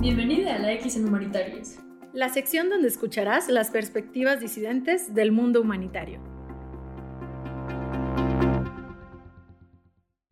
Bienvenida 0.00 0.54
a 0.54 0.58
la 0.60 0.72
X 0.74 0.96
en 0.96 1.06
Humanitarios. 1.06 1.76
La 2.12 2.28
sección 2.28 2.70
donde 2.70 2.86
escucharás 2.86 3.48
las 3.48 3.72
perspectivas 3.72 4.38
disidentes 4.38 5.12
del 5.12 5.32
mundo 5.32 5.60
humanitario. 5.60 6.20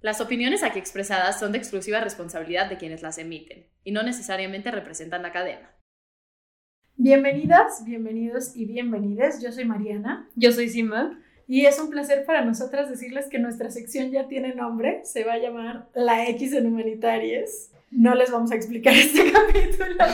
Las 0.01 0.21
opiniones 0.21 0.63
aquí 0.63 0.79
expresadas 0.79 1.41
son 1.41 1.51
de 1.51 1.59
exclusiva 1.59 2.01
responsabilidad 2.01 2.71
de 2.71 2.77
quienes 2.77 3.03
las 3.03 3.19
emiten 3.19 3.67
y 3.83 3.91
no 3.91 4.05
necesariamente 4.05 4.71
representan 4.71 5.23
la 5.23 5.33
cadena. 5.33 5.75
Bienvenidas, 6.95 7.85
bienvenidos 7.85 8.57
y 8.57 8.67
bienvenides. 8.67 9.43
Yo 9.43 9.51
soy 9.51 9.65
Mariana. 9.65 10.31
Yo 10.37 10.53
soy 10.53 10.69
Sima. 10.69 11.21
Y 11.49 11.67
es 11.67 11.81
un 11.81 11.91
placer 11.91 12.25
para 12.25 12.45
nosotras 12.45 12.89
decirles 12.89 13.27
que 13.29 13.41
nuestra 13.41 13.71
sección 13.71 14.13
ya 14.13 14.29
tiene 14.29 14.55
nombre. 14.55 15.01
Se 15.03 15.25
va 15.25 15.33
a 15.33 15.39
llamar 15.39 15.89
La 15.93 16.29
X 16.29 16.53
en 16.53 16.67
Humanitarias. 16.67 17.73
No 17.97 18.15
les 18.15 18.31
vamos 18.31 18.53
a 18.53 18.57
explicar 18.57 18.95
este 18.97 19.33
capítulo 19.33 20.05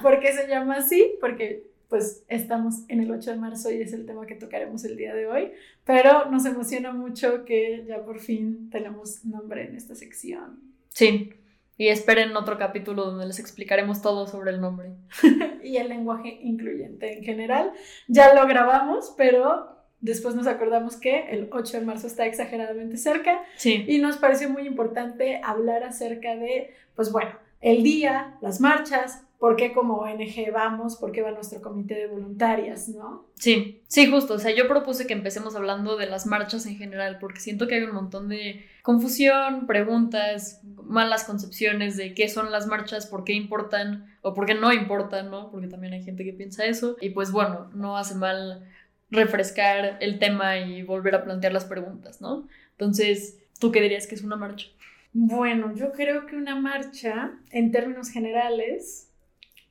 por 0.00 0.20
qué 0.20 0.32
se 0.32 0.48
llama 0.48 0.76
así, 0.76 1.16
porque 1.20 1.66
pues 1.88 2.24
estamos 2.28 2.76
en 2.88 3.00
el 3.00 3.10
8 3.10 3.32
de 3.32 3.36
marzo 3.36 3.70
y 3.70 3.82
es 3.82 3.92
el 3.92 4.06
tema 4.06 4.26
que 4.26 4.34
tocaremos 4.34 4.84
el 4.84 4.96
día 4.96 5.14
de 5.14 5.26
hoy, 5.26 5.52
pero 5.84 6.30
nos 6.30 6.46
emociona 6.46 6.92
mucho 6.92 7.44
que 7.44 7.84
ya 7.86 8.02
por 8.04 8.20
fin 8.20 8.70
tenemos 8.70 9.24
nombre 9.26 9.66
en 9.66 9.76
esta 9.76 9.94
sección. 9.94 10.58
Sí, 10.88 11.34
y 11.76 11.88
esperen 11.88 12.34
otro 12.36 12.56
capítulo 12.56 13.04
donde 13.04 13.26
les 13.26 13.38
explicaremos 13.38 14.00
todo 14.00 14.26
sobre 14.26 14.50
el 14.52 14.62
nombre. 14.62 14.92
y 15.62 15.76
el 15.76 15.90
lenguaje 15.90 16.40
incluyente 16.42 17.18
en 17.18 17.22
general. 17.22 17.70
Ya 18.08 18.34
lo 18.34 18.46
grabamos, 18.46 19.14
pero 19.18 19.75
después 20.00 20.34
nos 20.34 20.46
acordamos 20.46 20.96
que 20.96 21.30
el 21.30 21.48
8 21.50 21.80
de 21.80 21.84
marzo 21.84 22.06
está 22.06 22.26
exageradamente 22.26 22.96
cerca. 22.96 23.42
Sí. 23.56 23.84
Y 23.86 23.98
nos 23.98 24.16
pareció 24.16 24.50
muy 24.50 24.66
importante 24.66 25.40
hablar 25.42 25.82
acerca 25.82 26.36
de, 26.36 26.74
pues 26.94 27.12
bueno, 27.12 27.30
el 27.60 27.82
día, 27.82 28.36
las 28.40 28.60
marchas, 28.60 29.26
por 29.38 29.56
qué 29.56 29.72
como 29.72 29.96
ONG 29.96 30.50
vamos, 30.52 30.96
por 30.96 31.12
qué 31.12 31.20
va 31.20 31.30
nuestro 31.30 31.60
comité 31.60 31.94
de 31.94 32.06
voluntarias, 32.06 32.88
¿no? 32.88 33.26
Sí, 33.34 33.82
sí, 33.86 34.10
justo. 34.10 34.34
O 34.34 34.38
sea, 34.38 34.54
yo 34.54 34.66
propuse 34.66 35.06
que 35.06 35.12
empecemos 35.12 35.54
hablando 35.56 35.96
de 35.96 36.06
las 36.06 36.26
marchas 36.26 36.64
en 36.66 36.76
general, 36.76 37.18
porque 37.20 37.40
siento 37.40 37.66
que 37.66 37.74
hay 37.74 37.82
un 37.82 37.94
montón 37.94 38.28
de 38.28 38.64
confusión, 38.82 39.66
preguntas, 39.66 40.62
malas 40.84 41.24
concepciones 41.24 41.96
de 41.96 42.14
qué 42.14 42.28
son 42.28 42.50
las 42.50 42.66
marchas, 42.66 43.06
por 43.06 43.24
qué 43.24 43.34
importan 43.34 44.06
o 44.22 44.32
por 44.32 44.46
qué 44.46 44.54
no 44.54 44.72
importan, 44.72 45.30
¿no? 45.30 45.50
Porque 45.50 45.68
también 45.68 45.92
hay 45.92 46.02
gente 46.02 46.24
que 46.24 46.32
piensa 46.32 46.64
eso. 46.64 46.96
Y 47.00 47.10
pues 47.10 47.30
bueno, 47.30 47.70
no 47.74 47.98
hace 47.98 48.14
mal 48.14 48.64
refrescar 49.10 49.98
el 50.00 50.18
tema 50.18 50.58
y 50.58 50.82
volver 50.82 51.14
a 51.14 51.24
plantear 51.24 51.52
las 51.52 51.64
preguntas, 51.64 52.20
¿no? 52.20 52.48
Entonces, 52.72 53.38
¿tú 53.60 53.72
qué 53.72 53.80
dirías 53.80 54.06
que 54.06 54.14
es 54.14 54.22
una 54.22 54.36
marcha? 54.36 54.68
Bueno, 55.12 55.74
yo 55.74 55.92
creo 55.92 56.26
que 56.26 56.36
una 56.36 56.56
marcha, 56.56 57.32
en 57.50 57.72
términos 57.72 58.10
generales, 58.10 59.10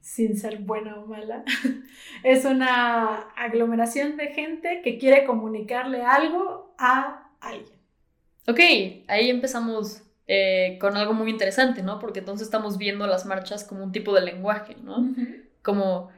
sin 0.01 0.37
ser 0.37 0.59
buena 0.59 0.95
o 0.99 1.05
mala, 1.05 1.43
es 2.23 2.45
una 2.45 3.15
aglomeración 3.35 4.17
de 4.17 4.27
gente 4.27 4.81
que 4.83 4.97
quiere 4.97 5.25
comunicarle 5.25 6.01
algo 6.01 6.73
a 6.77 7.29
alguien. 7.41 7.79
Ok, 8.47 8.59
ahí 9.07 9.29
empezamos 9.29 10.03
eh, 10.27 10.77
con 10.79 10.97
algo 10.97 11.13
muy 11.13 11.29
interesante, 11.29 11.83
¿no? 11.83 11.99
Porque 11.99 12.19
entonces 12.19 12.47
estamos 12.47 12.77
viendo 12.77 13.05
las 13.05 13.25
marchas 13.25 13.63
como 13.63 13.83
un 13.83 13.91
tipo 13.91 14.13
de 14.13 14.21
lenguaje, 14.21 14.75
¿no? 14.83 15.13
Como 15.61 16.09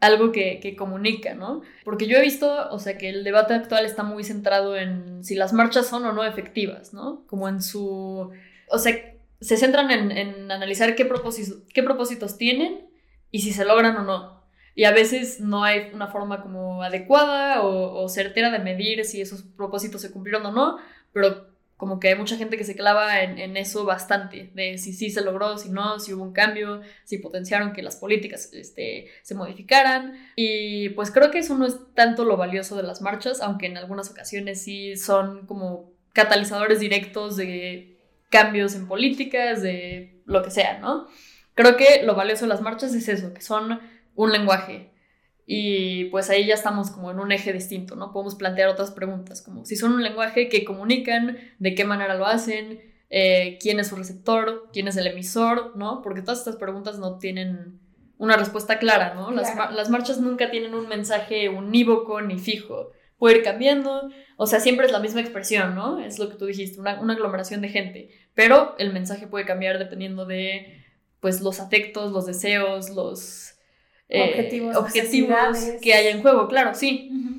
algo 0.00 0.32
que, 0.32 0.60
que, 0.60 0.76
comunica, 0.76 1.34
¿no? 1.34 1.62
Porque 1.84 2.06
yo 2.06 2.18
he 2.18 2.22
visto, 2.22 2.70
o 2.70 2.78
sea, 2.78 2.98
que 2.98 3.08
el 3.08 3.24
debate 3.24 3.54
actual 3.54 3.86
está 3.86 4.02
muy 4.02 4.24
centrado 4.24 4.76
en 4.76 5.24
si 5.24 5.34
las 5.34 5.52
marchas 5.52 5.86
son 5.86 6.04
o 6.04 6.12
no 6.12 6.24
efectivas, 6.24 6.92
¿no? 6.92 7.24
Como 7.26 7.48
en 7.48 7.62
su... 7.62 8.30
O 8.68 8.78
sea, 8.78 8.94
se 9.40 9.56
centran 9.56 9.90
en, 9.90 10.10
en 10.10 10.50
analizar 10.50 10.94
qué 10.94 11.04
propósitos, 11.04 11.62
qué 11.72 11.82
propósitos 11.82 12.36
tienen 12.36 12.86
y 13.30 13.40
si 13.40 13.52
se 13.52 13.64
logran 13.64 13.96
o 13.96 14.02
no. 14.02 14.42
Y 14.74 14.84
a 14.84 14.92
veces 14.92 15.40
no 15.40 15.64
hay 15.64 15.90
una 15.94 16.08
forma 16.08 16.42
como 16.42 16.82
adecuada 16.82 17.62
o 17.62 18.06
certera 18.10 18.50
de 18.50 18.58
medir 18.58 19.04
si 19.06 19.22
esos 19.22 19.42
propósitos 19.42 20.02
se 20.02 20.12
cumplieron 20.12 20.44
o 20.44 20.52
no, 20.52 20.76
pero 21.14 21.55
como 21.76 22.00
que 22.00 22.08
hay 22.08 22.14
mucha 22.14 22.36
gente 22.36 22.56
que 22.56 22.64
se 22.64 22.74
clava 22.74 23.20
en, 23.22 23.38
en, 23.38 23.56
eso 23.56 23.84
bastante, 23.84 24.50
de 24.54 24.78
si 24.78 24.94
sí 24.94 25.10
se 25.10 25.20
logró, 25.20 25.58
si 25.58 25.68
no, 25.68 25.98
si 26.00 26.14
hubo 26.14 26.22
un 26.22 26.32
cambio, 26.32 26.80
si 27.04 27.18
potenciaron 27.18 27.72
que 27.74 27.82
las 27.82 27.96
políticas 27.96 28.50
este, 28.54 29.08
se 29.22 29.34
modificaran. 29.34 30.14
Y 30.36 30.88
pues 30.90 31.10
creo 31.10 31.30
que 31.30 31.38
eso 31.38 31.56
no 31.56 31.66
es 31.66 31.76
tanto 31.94 32.24
lo 32.24 32.38
valioso 32.38 32.76
de 32.76 32.82
las 32.82 33.02
marchas, 33.02 33.42
aunque 33.42 33.66
en 33.66 33.76
algunas 33.76 34.10
ocasiones 34.10 34.62
sí 34.62 34.96
son 34.96 35.46
como 35.46 35.92
catalizadores 36.14 36.80
directos 36.80 37.36
de 37.36 37.98
cambios 38.30 38.74
en 38.74 38.88
políticas, 38.88 39.60
de 39.62 40.22
lo 40.24 40.42
que 40.42 40.50
sea, 40.50 40.78
¿no? 40.78 41.06
Creo 41.54 41.76
que 41.76 42.02
lo 42.04 42.14
valioso 42.14 42.46
de 42.46 42.48
las 42.48 42.62
marchas 42.62 42.94
es 42.94 43.08
eso, 43.08 43.34
que 43.34 43.42
son 43.42 43.80
un 44.14 44.32
lenguaje, 44.32 44.90
y 45.46 46.06
pues 46.06 46.28
ahí 46.28 46.44
ya 46.44 46.54
estamos 46.54 46.90
como 46.90 47.12
en 47.12 47.20
un 47.20 47.30
eje 47.30 47.52
distinto, 47.52 47.94
¿no? 47.94 48.12
Podemos 48.12 48.34
plantear 48.34 48.68
otras 48.68 48.90
preguntas, 48.90 49.40
como 49.42 49.64
si 49.64 49.76
son 49.76 49.92
un 49.92 50.02
lenguaje 50.02 50.48
que 50.48 50.64
comunican, 50.64 51.38
de 51.60 51.74
qué 51.76 51.84
manera 51.84 52.16
lo 52.16 52.26
hacen, 52.26 52.80
eh, 53.10 53.56
quién 53.60 53.78
es 53.78 53.86
su 53.86 53.94
receptor, 53.96 54.68
quién 54.72 54.88
es 54.88 54.96
el 54.96 55.06
emisor, 55.06 55.76
¿no? 55.76 56.02
Porque 56.02 56.22
todas 56.22 56.40
estas 56.40 56.56
preguntas 56.56 56.98
no 56.98 57.18
tienen 57.18 57.78
una 58.18 58.36
respuesta 58.36 58.78
clara, 58.80 59.14
¿no? 59.14 59.30
Las, 59.30 59.52
Claro. 59.52 59.72
las 59.72 59.88
marchas 59.88 60.20
nunca 60.20 60.50
tienen 60.50 60.74
un 60.74 60.88
mensaje 60.88 61.48
unívoco 61.48 62.20
ni 62.22 62.38
fijo. 62.40 62.90
Puede 63.16 63.38
ir 63.38 63.44
cambiando, 63.44 64.10
o 64.36 64.46
sea, 64.48 64.58
siempre 64.58 64.86
es 64.86 64.92
la 64.92 64.98
misma 64.98 65.20
expresión, 65.20 65.76
¿no? 65.76 66.00
Es 66.00 66.18
lo 66.18 66.28
que 66.28 66.34
tú 66.36 66.46
dijiste, 66.46 66.80
una, 66.80 67.00
una 67.00 67.12
aglomeración 67.12 67.60
de 67.60 67.68
gente, 67.68 68.10
pero 68.34 68.74
el 68.78 68.92
mensaje 68.92 69.28
puede 69.28 69.44
cambiar 69.46 69.78
dependiendo 69.78 70.26
de, 70.26 70.82
pues, 71.20 71.40
los 71.40 71.60
afectos, 71.60 72.10
los 72.12 72.26
deseos, 72.26 72.90
los 72.90 73.45
eh, 74.08 74.24
Objetivos, 74.76 75.76
que 75.80 75.94
hay 75.94 76.08
en 76.08 76.20
juego, 76.22 76.48
claro, 76.48 76.74
sí. 76.74 77.08
¿Quieres, 77.08 77.14
al- 77.24 77.35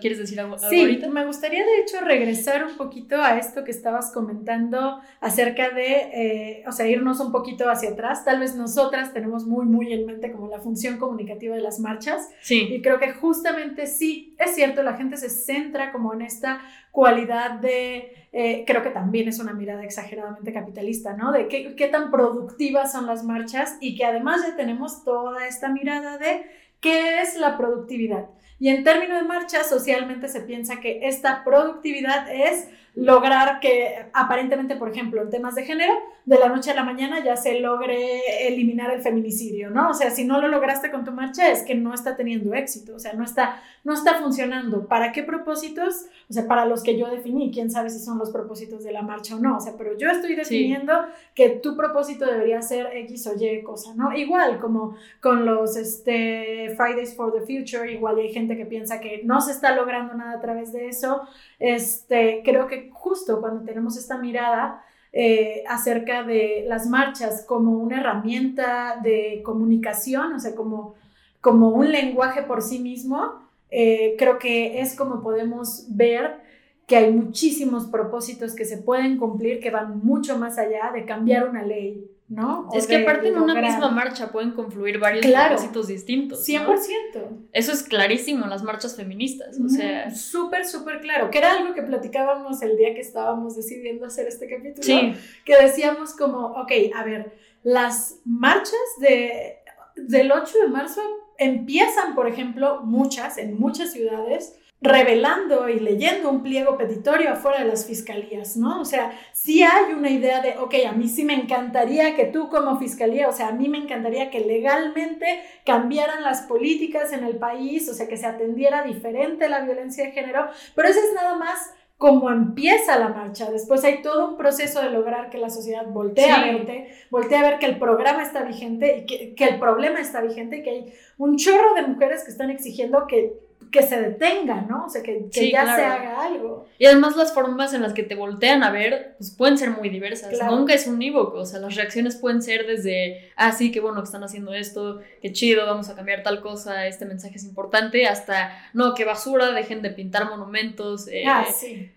¿quieres 0.00 0.18
decir 0.18 0.40
algo, 0.40 0.54
algo 0.54 0.68
Sí, 0.68 0.80
ahorita? 0.80 1.08
me 1.08 1.26
gustaría 1.26 1.64
de 1.64 1.80
hecho 1.80 2.00
regresar 2.00 2.64
un 2.64 2.76
poquito 2.76 3.20
a 3.20 3.38
esto 3.38 3.64
que 3.64 3.70
estabas 3.70 4.12
comentando 4.12 5.00
acerca 5.20 5.70
de, 5.70 5.92
eh, 6.12 6.64
o 6.66 6.72
sea, 6.72 6.86
irnos 6.86 7.20
un 7.20 7.32
poquito 7.32 7.68
hacia 7.68 7.90
atrás. 7.90 8.24
Tal 8.24 8.40
vez 8.40 8.54
nosotras 8.54 9.12
tenemos 9.12 9.46
muy, 9.46 9.66
muy 9.66 9.92
en 9.92 10.06
mente 10.06 10.32
como 10.32 10.48
la 10.48 10.60
función 10.60 10.98
comunicativa 10.98 11.54
de 11.54 11.62
las 11.62 11.80
marchas 11.80 12.28
Sí, 12.40 12.68
y 12.70 12.82
creo 12.82 12.98
que 12.98 13.12
justamente 13.12 13.86
sí, 13.86 14.34
es 14.38 14.54
cierto, 14.54 14.82
la 14.82 14.94
gente 14.94 15.16
se 15.16 15.30
centra 15.30 15.92
como 15.92 16.12
en 16.14 16.22
esta 16.22 16.60
cualidad 16.92 17.60
de, 17.60 18.28
eh, 18.32 18.64
creo 18.66 18.82
que 18.82 18.90
también 18.90 19.28
es 19.28 19.38
una 19.38 19.52
mirada 19.52 19.84
exageradamente 19.84 20.52
capitalista, 20.52 21.12
¿no? 21.14 21.32
De 21.32 21.48
qué, 21.48 21.74
qué 21.76 21.88
tan 21.88 22.10
productivas 22.10 22.92
son 22.92 23.06
las 23.06 23.24
marchas 23.24 23.76
y 23.80 23.96
que 23.96 24.04
además 24.04 24.42
ya 24.46 24.56
tenemos 24.56 25.04
toda 25.04 25.46
esta 25.46 25.68
mirada 25.68 26.16
de 26.18 26.46
qué 26.80 27.20
es 27.20 27.36
la 27.36 27.58
productividad. 27.58 28.26
Y 28.58 28.68
en 28.68 28.84
términos 28.84 29.20
de 29.20 29.28
marcha, 29.28 29.64
socialmente 29.64 30.28
se 30.28 30.40
piensa 30.40 30.80
que 30.80 31.06
esta 31.08 31.44
productividad 31.44 32.32
es 32.32 32.68
lograr 32.96 33.60
que 33.60 34.06
aparentemente, 34.14 34.74
por 34.74 34.88
ejemplo, 34.90 35.22
en 35.22 35.28
temas 35.28 35.54
de 35.54 35.64
género, 35.64 35.92
de 36.24 36.38
la 36.38 36.48
noche 36.48 36.72
a 36.72 36.74
la 36.74 36.82
mañana 36.82 37.22
ya 37.22 37.36
se 37.36 37.60
logre 37.60 38.48
eliminar 38.48 38.90
el 38.90 39.00
feminicidio, 39.00 39.70
¿no? 39.70 39.90
O 39.90 39.94
sea, 39.94 40.10
si 40.10 40.24
no 40.24 40.40
lo 40.40 40.48
lograste 40.48 40.90
con 40.90 41.04
tu 41.04 41.12
marcha 41.12 41.52
es 41.52 41.62
que 41.62 41.74
no 41.74 41.94
está 41.94 42.16
teniendo 42.16 42.54
éxito, 42.54 42.96
o 42.96 42.98
sea, 42.98 43.12
no 43.12 43.22
está, 43.22 43.62
no 43.84 43.92
está 43.92 44.14
funcionando. 44.14 44.88
¿Para 44.88 45.12
qué 45.12 45.22
propósitos? 45.22 46.06
O 46.28 46.32
sea, 46.32 46.48
para 46.48 46.64
los 46.64 46.82
que 46.82 46.98
yo 46.98 47.08
definí, 47.08 47.52
quién 47.52 47.70
sabe 47.70 47.90
si 47.90 48.00
son 48.00 48.18
los 48.18 48.30
propósitos 48.30 48.82
de 48.82 48.92
la 48.92 49.02
marcha 49.02 49.36
o 49.36 49.38
no, 49.38 49.58
o 49.58 49.60
sea, 49.60 49.74
pero 49.76 49.96
yo 49.96 50.08
estoy 50.08 50.34
definiendo 50.34 50.94
que 51.34 51.50
tu 51.50 51.76
propósito 51.76 52.24
debería 52.24 52.62
ser 52.62 52.88
X 52.96 53.26
o 53.26 53.34
Y 53.38 53.62
cosa, 53.62 53.94
¿no? 53.94 54.16
Igual 54.16 54.58
como 54.58 54.96
con 55.20 55.44
los 55.44 55.76
este, 55.76 56.74
Fridays 56.76 57.14
for 57.14 57.32
the 57.32 57.40
Future, 57.40 57.92
igual 57.92 58.18
hay 58.18 58.32
gente 58.32 58.56
que 58.56 58.64
piensa 58.64 59.00
que 59.00 59.20
no 59.22 59.40
se 59.40 59.52
está 59.52 59.76
logrando 59.76 60.14
nada 60.14 60.32
a 60.32 60.40
través 60.40 60.72
de 60.72 60.88
eso. 60.88 61.22
Este, 61.60 62.42
creo 62.44 62.66
que 62.66 62.85
justo 62.92 63.40
cuando 63.40 63.64
tenemos 63.64 63.96
esta 63.96 64.18
mirada 64.18 64.84
eh, 65.12 65.64
acerca 65.68 66.22
de 66.22 66.64
las 66.66 66.86
marchas 66.86 67.44
como 67.46 67.78
una 67.78 68.00
herramienta 68.00 69.00
de 69.02 69.40
comunicación, 69.44 70.34
o 70.34 70.40
sea, 70.40 70.54
como, 70.54 70.94
como 71.40 71.70
un 71.70 71.90
lenguaje 71.90 72.42
por 72.42 72.62
sí 72.62 72.78
mismo, 72.78 73.40
eh, 73.70 74.14
creo 74.18 74.38
que 74.38 74.80
es 74.80 74.94
como 74.94 75.22
podemos 75.22 75.86
ver 75.88 76.40
que 76.86 76.96
hay 76.96 77.12
muchísimos 77.12 77.86
propósitos 77.86 78.54
que 78.54 78.64
se 78.64 78.78
pueden 78.78 79.16
cumplir 79.16 79.60
que 79.60 79.70
van 79.70 80.00
mucho 80.04 80.38
más 80.38 80.58
allá 80.58 80.92
de 80.92 81.04
cambiar 81.04 81.48
una 81.48 81.62
ley, 81.62 82.08
¿no? 82.28 82.68
O 82.70 82.76
es 82.76 82.86
que 82.86 82.96
de 82.98 83.02
aparte 83.02 83.28
en 83.28 83.36
una 83.38 83.54
lograr- 83.54 83.70
misma 83.70 83.90
marcha 83.90 84.32
pueden 84.32 84.50
confluir 84.52 84.98
varios 84.98 85.24
Claro. 85.24 85.54
propósitos 85.54 85.86
distintos. 85.86 86.44
100%. 86.44 87.20
¿no? 87.30 87.38
Eso 87.52 87.72
es 87.72 87.82
clarísimo 87.84 88.44
en 88.44 88.50
las 88.50 88.62
marchas 88.62 88.96
feministas, 88.96 89.58
o 89.64 89.68
sea, 89.68 90.08
Mm, 90.08 90.14
súper, 90.14 90.66
súper 90.66 91.00
claro, 91.00 91.30
que 91.30 91.38
era 91.38 91.52
algo 91.52 91.72
que 91.74 91.82
platicábamos 91.82 92.60
el 92.62 92.76
día 92.76 92.94
que 92.94 93.00
estábamos 93.00 93.54
decidiendo 93.56 94.06
hacer 94.06 94.26
este 94.26 94.48
capítulo, 94.48 94.82
sí, 94.82 95.14
que 95.44 95.56
decíamos 95.56 96.14
como, 96.16 96.46
ok, 96.48 96.72
a 96.94 97.04
ver, 97.04 97.32
las 97.62 98.20
marchas 98.24 98.74
de, 99.00 99.58
del 99.96 100.32
8 100.32 100.58
de 100.62 100.68
marzo 100.68 101.00
empiezan, 101.38 102.14
por 102.14 102.26
ejemplo, 102.28 102.82
muchas, 102.82 103.38
en 103.38 103.58
muchas 103.58 103.92
ciudades, 103.92 104.58
revelando 104.80 105.68
y 105.68 105.80
leyendo 105.80 106.30
un 106.30 106.42
pliego 106.42 106.76
petitorio 106.76 107.32
afuera 107.32 107.60
de 107.60 107.64
las 107.64 107.86
fiscalías, 107.86 108.56
¿no? 108.56 108.82
O 108.82 108.84
sea, 108.84 109.18
sí 109.32 109.62
hay 109.62 109.94
una 109.94 110.10
idea 110.10 110.42
de, 110.42 110.58
ok, 110.58 110.74
a 110.86 110.92
mí 110.92 111.08
sí 111.08 111.24
me 111.24 111.34
encantaría 111.34 112.14
que 112.14 112.26
tú 112.26 112.50
como 112.50 112.78
fiscalía, 112.78 113.28
o 113.28 113.32
sea, 113.32 113.48
a 113.48 113.52
mí 113.52 113.68
me 113.68 113.78
encantaría 113.78 114.30
que 114.30 114.40
legalmente 114.40 115.40
cambiaran 115.64 116.22
las 116.22 116.42
políticas 116.42 117.12
en 117.12 117.24
el 117.24 117.36
país, 117.36 117.88
o 117.88 117.94
sea, 117.94 118.06
que 118.06 118.18
se 118.18 118.26
atendiera 118.26 118.82
diferente 118.82 119.48
la 119.48 119.60
violencia 119.60 120.04
de 120.04 120.12
género, 120.12 120.46
pero 120.74 120.88
eso 120.88 121.00
es 121.00 121.14
nada 121.14 121.36
más 121.36 121.72
como 121.96 122.30
empieza 122.30 122.98
la 122.98 123.08
marcha. 123.08 123.50
Después 123.50 123.82
hay 123.82 124.02
todo 124.02 124.28
un 124.28 124.36
proceso 124.36 124.82
de 124.82 124.90
lograr 124.90 125.30
que 125.30 125.38
la 125.38 125.48
sociedad 125.48 125.86
voltee 125.86 126.30
a 126.30 126.44
verte, 126.44 126.90
voltee 127.10 127.38
a 127.38 127.42
ver 127.42 127.58
que 127.58 127.64
el 127.64 127.78
programa 127.78 128.22
está 128.22 128.42
vigente 128.42 128.98
y 128.98 129.06
que, 129.06 129.34
que 129.34 129.44
el 129.44 129.58
problema 129.58 130.00
está 130.00 130.20
vigente 130.20 130.58
y 130.58 130.62
que 130.62 130.70
hay 130.70 130.92
un 131.16 131.36
chorro 131.36 131.72
de 131.74 131.86
mujeres 131.86 132.22
que 132.24 132.30
están 132.30 132.50
exigiendo 132.50 133.06
que 133.06 133.45
que 133.70 133.82
se 133.82 134.00
detenga, 134.00 134.62
¿no? 134.62 134.86
O 134.86 134.88
sea, 134.88 135.02
que, 135.02 135.28
ya 135.30 135.76
se 135.76 135.84
haga 135.84 136.24
algo. 136.24 136.66
Y 136.78 136.86
además 136.86 137.16
las 137.16 137.32
formas 137.32 137.74
en 137.74 137.82
las 137.82 137.92
que 137.92 138.02
te 138.02 138.14
voltean 138.14 138.62
a 138.62 138.70
ver, 138.70 139.14
pues 139.18 139.30
pueden 139.30 139.58
ser 139.58 139.70
muy 139.70 139.88
diversas. 139.88 140.32
Nunca 140.50 140.74
es 140.74 140.86
unívoco, 140.86 141.38
o 141.38 141.46
sea, 141.46 141.60
las 141.60 141.74
reacciones 141.74 142.16
pueden 142.16 142.42
ser 142.42 142.66
desde, 142.66 143.32
ah, 143.36 143.52
sí, 143.52 143.72
qué 143.72 143.80
bueno 143.80 144.00
que 144.00 144.06
están 144.06 144.24
haciendo 144.24 144.54
esto, 144.54 145.00
qué 145.20 145.32
chido, 145.32 145.66
vamos 145.66 145.88
a 145.88 145.94
cambiar 145.94 146.22
tal 146.22 146.40
cosa, 146.40 146.86
este 146.86 147.04
mensaje 147.04 147.36
es 147.36 147.44
importante, 147.44 148.06
hasta, 148.06 148.56
no, 148.72 148.94
qué 148.94 149.04
basura, 149.04 149.52
dejen 149.52 149.82
de 149.82 149.90
pintar 149.90 150.28
monumentos. 150.28 151.08
Eh, 151.08 151.24
ah, 151.26 151.44
sí. 151.54 151.90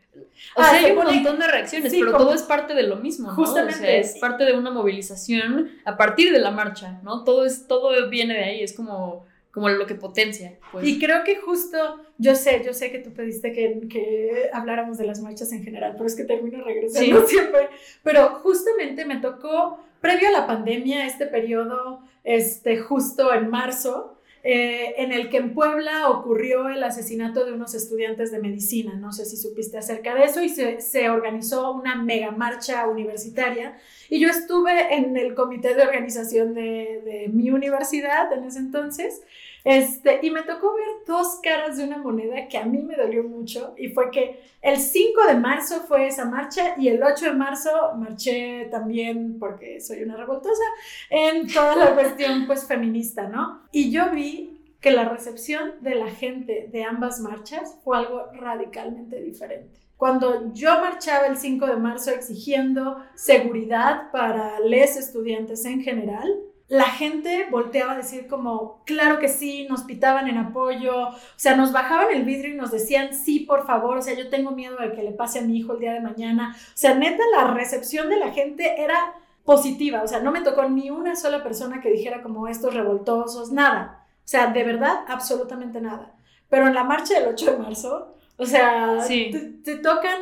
O 0.55 0.61
sea, 0.61 0.71
ah, 0.71 0.75
hay 0.75 0.91
un 0.91 0.97
montón 0.97 1.39
de 1.39 1.47
reacciones, 1.47 1.93
pero 1.93 2.17
todo 2.17 2.33
es 2.33 2.43
parte 2.43 2.73
de 2.73 2.83
lo 2.83 2.97
mismo, 2.97 3.29
¿no? 3.29 3.35
Justamente. 3.35 3.99
es 3.99 4.17
parte 4.17 4.43
de 4.43 4.53
una 4.53 4.71
movilización 4.71 5.71
a 5.85 5.95
partir 5.95 6.31
de 6.31 6.39
la 6.39 6.51
marcha, 6.51 6.99
¿no? 7.03 7.23
Todo, 7.23 7.45
es, 7.45 7.67
todo 7.67 8.09
viene 8.09 8.33
de 8.33 8.43
ahí, 8.43 8.63
es 8.63 8.73
como 8.73 9.28
como 9.51 9.69
lo 9.69 9.85
que 9.87 9.95
potencia. 9.95 10.57
Pues. 10.71 10.87
Y 10.87 10.99
creo 10.99 11.23
que 11.23 11.37
justo, 11.37 11.77
yo 12.17 12.35
sé, 12.35 12.61
yo 12.63 12.73
sé 12.73 12.91
que 12.91 12.99
tú 12.99 13.13
pediste 13.13 13.51
que, 13.51 13.87
que 13.89 14.49
habláramos 14.53 14.97
de 14.97 15.05
las 15.05 15.21
marchas 15.21 15.51
en 15.51 15.63
general, 15.63 15.93
pero 15.93 16.05
es 16.05 16.15
que 16.15 16.23
termino 16.23 16.63
regresando 16.63 17.25
siempre. 17.27 17.69
Pero 18.03 18.35
justamente 18.41 19.05
me 19.05 19.17
tocó, 19.17 19.79
previo 20.01 20.27
a 20.29 20.31
la 20.31 20.47
pandemia, 20.47 21.05
este 21.05 21.25
periodo, 21.25 22.01
este, 22.23 22.77
justo 22.77 23.33
en 23.33 23.49
marzo, 23.49 24.18
eh, 24.43 24.93
en 24.97 25.11
el 25.11 25.29
que 25.29 25.37
en 25.37 25.53
Puebla 25.53 26.09
ocurrió 26.09 26.69
el 26.69 26.81
asesinato 26.83 27.45
de 27.45 27.53
unos 27.53 27.73
estudiantes 27.73 28.31
de 28.31 28.39
medicina. 28.39 28.95
No 28.95 29.11
sé 29.11 29.25
si 29.25 29.35
supiste 29.35 29.77
acerca 29.77 30.15
de 30.15 30.23
eso 30.23 30.41
y 30.41 30.49
se, 30.49 31.09
organizó 31.09 31.71
una 31.71 31.95
mega 31.95 32.31
marcha 32.31 32.87
universitaria. 32.87 33.77
Y 34.09 34.19
yo 34.19 34.29
estuve 34.29 34.95
en 34.95 35.17
el 35.17 35.35
comité 35.35 35.75
de 35.75 35.83
organización 35.83 36.53
de, 36.53 37.01
de 37.03 37.29
mi 37.33 37.49
universidad 37.51 38.31
en 38.31 38.45
ese 38.45 38.59
entonces. 38.59 39.21
Este, 39.69 40.19
y 40.23 40.31
me 40.31 40.41
tocó 40.41 40.73
ver 40.73 40.87
dos 41.05 41.39
caras 41.43 41.77
de 41.77 41.83
una 41.83 41.99
moneda 41.99 42.47
que 42.47 42.57
a 42.57 42.65
mí 42.65 42.81
me 42.81 42.95
dolió 42.95 43.23
mucho 43.23 43.75
y 43.77 43.89
fue 43.89 44.09
que 44.09 44.41
el 44.63 44.77
5 44.77 45.27
de 45.27 45.35
marzo 45.35 45.81
fue 45.81 46.07
esa 46.07 46.25
marcha 46.25 46.73
y 46.75 46.87
el 46.87 47.03
8 47.03 47.25
de 47.25 47.33
marzo 47.33 47.69
marché 47.95 48.67
también 48.71 49.37
porque 49.37 49.79
soy 49.79 50.01
una 50.01 50.17
revoltosa 50.17 50.63
en 51.11 51.45
toda 51.53 51.75
la 51.75 51.93
cuestión 51.93 52.45
pues 52.47 52.65
feminista, 52.65 53.27
¿no? 53.27 53.61
Y 53.71 53.91
yo 53.91 54.09
vi 54.09 54.59
que 54.81 54.89
la 54.89 55.07
recepción 55.07 55.73
de 55.81 55.93
la 55.93 56.09
gente 56.09 56.67
de 56.71 56.83
ambas 56.83 57.19
marchas 57.19 57.77
fue 57.83 57.99
algo 57.99 58.25
radicalmente 58.33 59.21
diferente. 59.21 59.77
Cuando 59.97 60.51
yo 60.51 60.81
marchaba 60.81 61.27
el 61.27 61.37
5 61.37 61.67
de 61.67 61.75
marzo 61.75 62.09
exigiendo 62.09 62.97
seguridad 63.13 64.09
para 64.11 64.59
les 64.61 64.97
estudiantes 64.97 65.63
en 65.65 65.83
general, 65.83 66.39
la 66.69 66.85
gente 66.85 67.47
volteaba 67.49 67.93
a 67.93 67.97
decir 67.97 68.27
como, 68.27 68.83
claro 68.85 69.17
que 69.17 69.27
sí, 69.27 69.65
nos 69.67 69.83
pitaban 69.83 70.27
en 70.27 70.37
apoyo, 70.37 71.09
o 71.09 71.15
sea, 71.35 71.55
nos 71.55 71.71
bajaban 71.71 72.11
el 72.11 72.23
vidrio 72.23 72.53
y 72.53 72.57
nos 72.57 72.69
decían, 72.69 73.15
sí, 73.15 73.39
por 73.39 73.65
favor, 73.65 73.97
o 73.97 74.01
sea, 74.03 74.13
yo 74.13 74.29
tengo 74.29 74.51
miedo 74.51 74.77
de 74.77 74.91
que 74.91 75.01
le 75.01 75.11
pase 75.11 75.39
a 75.39 75.41
mi 75.41 75.57
hijo 75.57 75.73
el 75.73 75.79
día 75.79 75.93
de 75.93 75.99
mañana. 75.99 76.55
O 76.55 76.77
sea, 76.77 76.93
neta, 76.93 77.23
la 77.35 77.55
recepción 77.55 78.07
de 78.07 78.17
la 78.17 78.31
gente 78.31 78.81
era 78.81 79.15
positiva, 79.43 80.03
o 80.03 80.07
sea, 80.07 80.19
no 80.19 80.31
me 80.31 80.41
tocó 80.41 80.69
ni 80.69 80.91
una 80.91 81.15
sola 81.15 81.41
persona 81.41 81.81
que 81.81 81.89
dijera 81.89 82.21
como 82.21 82.47
estos 82.47 82.75
revoltosos, 82.75 83.51
nada. 83.51 84.05
O 84.23 84.27
sea, 84.27 84.47
de 84.47 84.63
verdad, 84.63 85.05
absolutamente 85.07 85.81
nada. 85.81 86.13
Pero 86.49 86.67
en 86.67 86.75
la 86.75 86.83
marcha 86.83 87.19
del 87.19 87.29
8 87.29 87.51
de 87.51 87.57
marzo, 87.57 88.15
o 88.37 88.45
sea, 88.45 88.99
te 89.07 89.75
tocan 89.77 90.19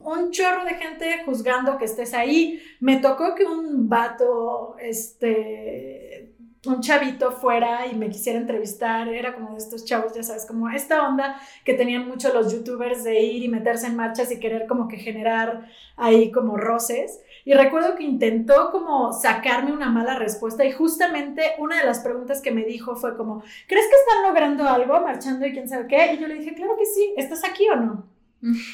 un 0.00 0.30
chorro 0.30 0.64
de 0.64 0.74
gente 0.74 1.22
juzgando 1.24 1.78
que 1.78 1.84
estés 1.84 2.14
ahí. 2.14 2.60
Me 2.80 2.98
tocó 2.98 3.34
que 3.34 3.44
un 3.44 3.88
vato, 3.88 4.76
este, 4.80 6.34
un 6.66 6.80
chavito 6.80 7.32
fuera 7.32 7.86
y 7.86 7.94
me 7.94 8.08
quisiera 8.08 8.38
entrevistar. 8.38 9.08
Era 9.08 9.34
como 9.34 9.52
de 9.52 9.58
estos 9.58 9.84
chavos, 9.84 10.14
ya 10.14 10.22
sabes, 10.22 10.46
como 10.46 10.68
esta 10.70 11.06
onda 11.06 11.40
que 11.64 11.74
tenían 11.74 12.08
mucho 12.08 12.32
los 12.32 12.52
youtubers 12.52 13.04
de 13.04 13.20
ir 13.20 13.42
y 13.42 13.48
meterse 13.48 13.86
en 13.86 13.96
marchas 13.96 14.32
y 14.32 14.40
querer 14.40 14.66
como 14.66 14.88
que 14.88 14.96
generar 14.96 15.68
ahí 15.96 16.30
como 16.32 16.56
roces. 16.56 17.20
Y 17.44 17.52
recuerdo 17.52 17.94
que 17.94 18.02
intentó 18.02 18.70
como 18.70 19.12
sacarme 19.12 19.72
una 19.72 19.90
mala 19.90 20.18
respuesta 20.18 20.64
y 20.64 20.72
justamente 20.72 21.42
una 21.58 21.78
de 21.78 21.86
las 21.86 22.00
preguntas 22.00 22.40
que 22.40 22.50
me 22.50 22.64
dijo 22.64 22.96
fue 22.96 23.16
como, 23.16 23.42
¿crees 23.66 23.86
que 23.86 23.96
están 23.96 24.22
logrando 24.26 24.68
algo 24.68 25.00
marchando 25.00 25.46
y 25.46 25.52
quién 25.52 25.68
sabe 25.68 25.86
qué? 25.86 26.14
Y 26.14 26.18
yo 26.18 26.28
le 26.28 26.34
dije, 26.34 26.54
claro 26.54 26.76
que 26.78 26.86
sí, 26.86 27.14
¿estás 27.16 27.44
aquí 27.44 27.68
o 27.68 27.76
no? 27.76 28.06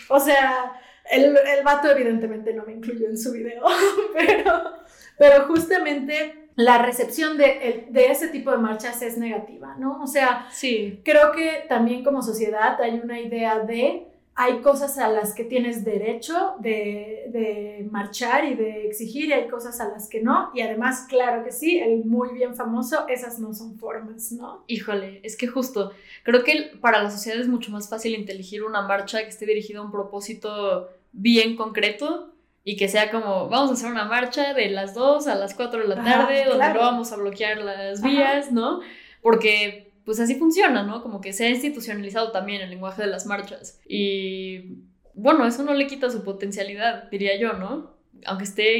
o 0.09 0.21
sea, 0.21 0.81
el, 1.11 1.37
el 1.37 1.65
vato 1.65 1.91
evidentemente 1.91 2.53
no 2.53 2.65
me 2.65 2.73
incluyó 2.73 3.09
en 3.09 3.19
su 3.19 3.33
video, 3.33 3.65
pero, 4.15 4.73
pero 5.19 5.45
justamente 5.47 6.49
la 6.57 6.79
recepción 6.79 7.37
de, 7.37 7.87
de, 7.91 8.07
ese 8.07 8.29
tipo 8.29 8.51
de 8.51 8.59
marchas 8.59 9.03
es 9.03 9.19
negativa, 9.19 9.77
¿no? 9.79 10.03
O 10.03 10.07
sea, 10.07 10.47
sí. 10.51 11.01
creo 11.05 11.33
que 11.33 11.67
también 11.69 12.03
como 12.03 12.23
sociedad 12.23 12.81
hay 12.81 12.99
una 13.03 13.21
idea 13.21 13.59
de 13.61 14.09
hay 14.39 14.61
cosas 14.61 14.99
a 14.99 15.09
las 15.09 15.35
que 15.35 15.45
tienes 15.45 15.83
derecho 15.83 16.57
de, 16.59 17.25
de, 17.29 17.89
marchar 17.91 18.45
y 18.45 18.55
de 18.55 18.87
exigir 18.87 19.31
y 19.31 19.33
hay 19.33 19.49
cosas 19.49 19.81
a 19.81 19.89
las 19.89 20.11
que 20.11 20.21
no. 20.21 20.51
Y 20.55 20.61
además, 20.61 21.07
claro 21.09 21.43
que 21.43 21.53
sí, 21.53 21.79
el 21.79 22.05
muy 22.05 22.35
bien 22.35 22.55
famoso, 22.55 23.09
esas 23.09 23.39
no 23.39 23.55
son 23.55 23.79
formas, 23.79 24.33
¿no? 24.33 24.63
Híjole, 24.67 25.21
es 25.23 25.39
que 25.39 25.47
justo, 25.47 25.93
creo 26.23 26.45
que 26.45 26.73
para 26.83 27.03
la 27.03 27.11
sociedad 27.11 27.41
es 27.41 27.49
mucho 27.49 27.73
más 27.73 27.89
fácil 27.89 28.15
inteligir 28.15 28.63
una 28.63 28.83
marcha 28.83 29.23
que 29.23 29.29
esté 29.29 29.47
dirigida 29.47 29.79
a 29.79 29.83
un 29.83 29.91
propósito 29.91 30.91
bien 31.13 31.57
concreto 31.57 32.31
y 32.63 32.77
que 32.77 32.89
sea 32.89 33.11
como, 33.11 33.49
vamos 33.49 33.71
a 33.71 33.73
hacer 33.73 33.91
una 33.91 34.05
marcha 34.05 34.53
de 34.53 34.69
las 34.69 34.93
2 34.93 35.29
a 35.29 35.35
las 35.35 35.55
4 35.55 35.81
de 35.81 35.89
la 35.89 36.05
tarde, 36.05 36.45
donde 36.45 36.69
no 36.75 36.81
vamos 36.81 37.11
a 37.11 37.17
bloquear 37.17 37.59
las 37.59 38.03
vías, 38.03 38.53
¿no? 38.53 38.81
Porque 39.23 39.86
pues 40.07 40.21
así 40.21 40.37
funciona, 40.37 40.85
¿no? 40.85 41.03
Como 41.03 41.21
que 41.21 41.33
se 41.33 41.47
ha 41.47 41.51
institucionalizado 41.51 42.31
también 42.31 42.63
el 42.63 42.71
lenguaje 42.71 43.03
de 43.03 43.09
las 43.09 43.27
marchas. 43.27 43.81
Y 43.89 44.77
bueno, 45.15 45.45
eso 45.45 45.65
no 45.65 45.75
le 45.75 45.89
quita 45.89 46.11
su 46.11 46.23
potencialidad, 46.23 47.11
diría 47.11 47.37
yo, 47.37 47.55
¿no? 47.55 47.97
Aunque 48.25 48.45
esté 48.45 48.79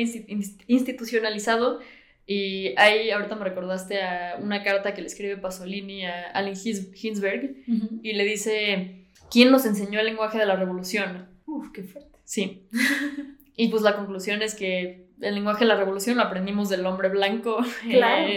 institucionalizado. 0.69 1.81
Y 2.29 2.75
ahí 2.77 3.11
ahorita 3.11 3.35
me 3.35 3.45
recordaste 3.45 4.03
a 4.03 4.39
una 4.41 4.63
carta 4.63 4.95
que 4.95 5.01
le 5.01 5.09
escribe 5.09 5.37
Pasolini 5.37 6.07
a 6.07 6.31
Allen 6.31 6.55
Hinsberg 6.57 7.57
y 8.03 8.13
le 8.13 8.25
dice, 8.25 9.07
¿quién 9.29 9.51
nos 9.51 9.67
enseñó 9.67 9.99
el 9.99 10.07
lenguaje 10.07 10.39
de 10.39 10.47
la 10.47 10.55
revolución? 10.55 11.27
Uf, 11.47 11.73
qué 11.73 11.83
fuerte. 11.83 12.19
Sí. 12.25 12.69
y 13.57 13.69
pues 13.69 13.83
la 13.83 13.97
conclusión 13.97 14.43
es 14.43 14.55
que 14.55 15.09
el 15.21 15.35
lenguaje 15.35 15.65
de 15.65 15.69
la 15.69 15.77
revolución 15.77 16.19
lo 16.19 16.23
aprendimos 16.23 16.69
del 16.69 16.87
hombre 16.87 17.09
blanco, 17.09 17.59
claro. 17.91 18.33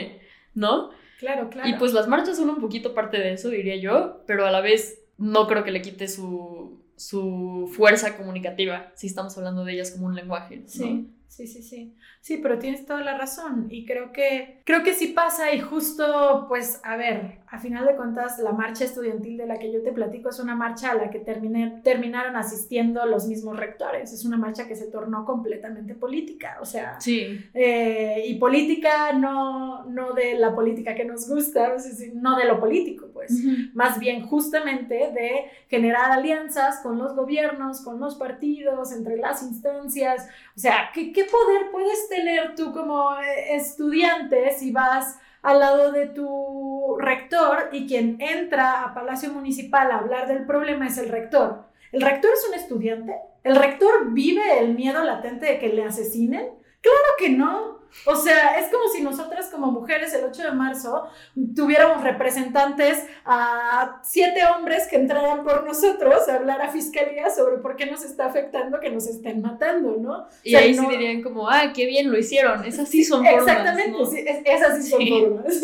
¿no? 0.55 0.91
Claro, 1.19 1.49
claro. 1.49 1.67
Y 1.67 1.73
pues 1.73 1.91
las 1.91 2.07
marchas 2.07 2.37
son 2.37 2.49
un 2.49 2.61
poquito 2.61 2.93
parte 2.93 3.17
de 3.17 3.33
eso, 3.33 3.49
diría 3.49 3.75
yo, 3.75 4.23
pero 4.25 4.45
a 4.45 4.51
la 4.51 4.61
vez 4.61 5.01
no 5.17 5.47
creo 5.47 5.65
que 5.65 5.71
le 5.71 5.81
quite 5.81 6.07
su, 6.07 6.79
su 6.95 7.69
fuerza 7.75 8.15
comunicativa 8.15 8.93
si 8.95 9.07
estamos 9.07 9.37
hablando 9.37 9.65
de 9.65 9.73
ellas 9.73 9.91
como 9.91 10.05
un 10.05 10.15
lenguaje. 10.15 10.63
Sí, 10.65 11.09
sí, 11.29 11.47
sí, 11.47 11.63
sí. 11.63 11.95
Sí, 12.19 12.37
pero 12.43 12.59
tienes 12.59 12.85
toda 12.85 13.01
la 13.01 13.17
razón. 13.17 13.67
Y 13.69 13.85
creo 13.85 14.11
que 14.11 14.61
creo 14.65 14.83
que 14.83 14.93
sí 14.93 15.07
pasa 15.07 15.53
y 15.53 15.61
justo 15.61 16.45
pues 16.49 16.81
a 16.83 16.97
ver, 16.97 17.39
a 17.47 17.59
final 17.59 17.85
de 17.85 17.95
cuentas 17.95 18.37
la 18.39 18.51
marcha 18.51 18.83
estudiantil 18.83 19.37
de 19.37 19.47
la 19.47 19.57
que 19.57 19.71
yo 19.71 19.81
te 19.81 19.91
platico 19.91 20.29
es 20.29 20.39
una 20.39 20.55
marcha 20.55 20.91
a 20.91 20.95
la 20.95 21.09
que 21.09 21.19
terminé, 21.19 21.81
terminaron 21.83 22.35
asistiendo 22.35 23.05
los 23.05 23.25
mismos 23.27 23.57
rectores, 23.57 24.13
es 24.13 24.25
una 24.25 24.37
marcha 24.37 24.67
que 24.67 24.75
se 24.75 24.87
tornó 24.87 25.25
completamente 25.25 25.95
política, 25.95 26.57
o 26.61 26.65
sea, 26.65 26.99
sí. 26.99 27.39
Eh, 27.53 28.23
y 28.27 28.35
política 28.35 29.13
no, 29.13 29.85
no 29.85 30.13
de 30.13 30.35
la 30.35 30.53
política 30.53 30.93
que 30.93 31.05
nos 31.05 31.27
gusta, 31.27 31.75
no 32.13 32.37
de 32.37 32.45
lo 32.45 32.59
político, 32.59 33.07
pues, 33.13 33.31
más 33.73 33.99
bien 33.99 34.27
justamente 34.27 34.95
de 34.95 35.45
generar 35.67 36.11
alianzas 36.11 36.81
con 36.81 36.97
los 36.97 37.15
gobiernos, 37.15 37.81
con 37.81 37.99
los 37.99 38.15
partidos, 38.15 38.91
entre 38.91 39.17
las 39.17 39.41
instancias, 39.41 40.27
o 40.55 40.59
sea, 40.59 40.89
¿qué, 40.93 41.11
qué 41.11 41.18
poder 41.25 41.71
puedes 41.71 42.07
tener 42.09 42.55
tú 42.55 42.73
como 42.73 43.19
eh, 43.19 43.55
estudiante 43.55 44.51
si 44.51 44.71
vas 44.71 45.17
al 45.41 45.59
lado 45.59 45.91
de 45.91 46.07
tu 46.07 46.97
rector 46.99 47.69
y 47.71 47.87
quien 47.87 48.17
entra 48.19 48.83
a 48.83 48.93
Palacio 48.93 49.29
Municipal 49.29 49.91
a 49.91 49.99
hablar 49.99 50.27
del 50.27 50.45
problema 50.45 50.87
es 50.87 50.97
el 50.97 51.09
rector? 51.09 51.65
¿El 51.91 52.01
rector 52.01 52.31
es 52.33 52.45
un 52.47 52.53
estudiante? 52.55 53.15
¿El 53.43 53.55
rector 53.55 54.11
vive 54.11 54.59
el 54.59 54.75
miedo 54.75 55.03
latente 55.03 55.45
de 55.45 55.59
que 55.59 55.69
le 55.69 55.85
asesinen? 55.85 56.49
Claro 56.81 57.09
que 57.17 57.29
no. 57.29 57.78
O 58.05 58.15
sea, 58.15 58.59
es 58.59 58.71
como 58.71 58.87
si 58.89 59.01
nosotras 59.01 59.47
como 59.47 59.71
mujeres 59.71 60.13
el 60.13 60.23
8 60.25 60.43
de 60.43 60.51
marzo 60.51 61.07
tuviéramos 61.55 62.03
representantes 62.03 63.03
a 63.25 63.99
siete 64.03 64.41
hombres 64.45 64.87
que 64.87 64.95
entraran 64.95 65.43
por 65.43 65.65
nosotros 65.65 66.27
a 66.27 66.35
hablar 66.35 66.61
a 66.61 66.69
fiscalía 66.69 67.29
sobre 67.29 67.57
por 67.57 67.75
qué 67.75 67.85
nos 67.85 68.03
está 68.03 68.27
afectando 68.27 68.79
que 68.79 68.89
nos 68.89 69.07
estén 69.07 69.41
matando, 69.41 69.97
¿no? 69.97 70.27
Y 70.43 70.55
ahí 70.55 70.73
sí 70.73 70.85
dirían 70.87 71.21
como, 71.21 71.49
ah, 71.49 71.71
qué 71.73 71.85
bien 71.85 72.11
lo 72.11 72.17
hicieron, 72.17 72.63
esas 72.65 72.89
sí 72.89 73.03
son 73.03 73.25
formas. 73.25 73.47
Exactamente, 73.47 74.05
sí, 74.05 74.25
esas 74.45 74.83
sí 74.83 74.89
son 74.89 75.07
formas. 75.07 75.61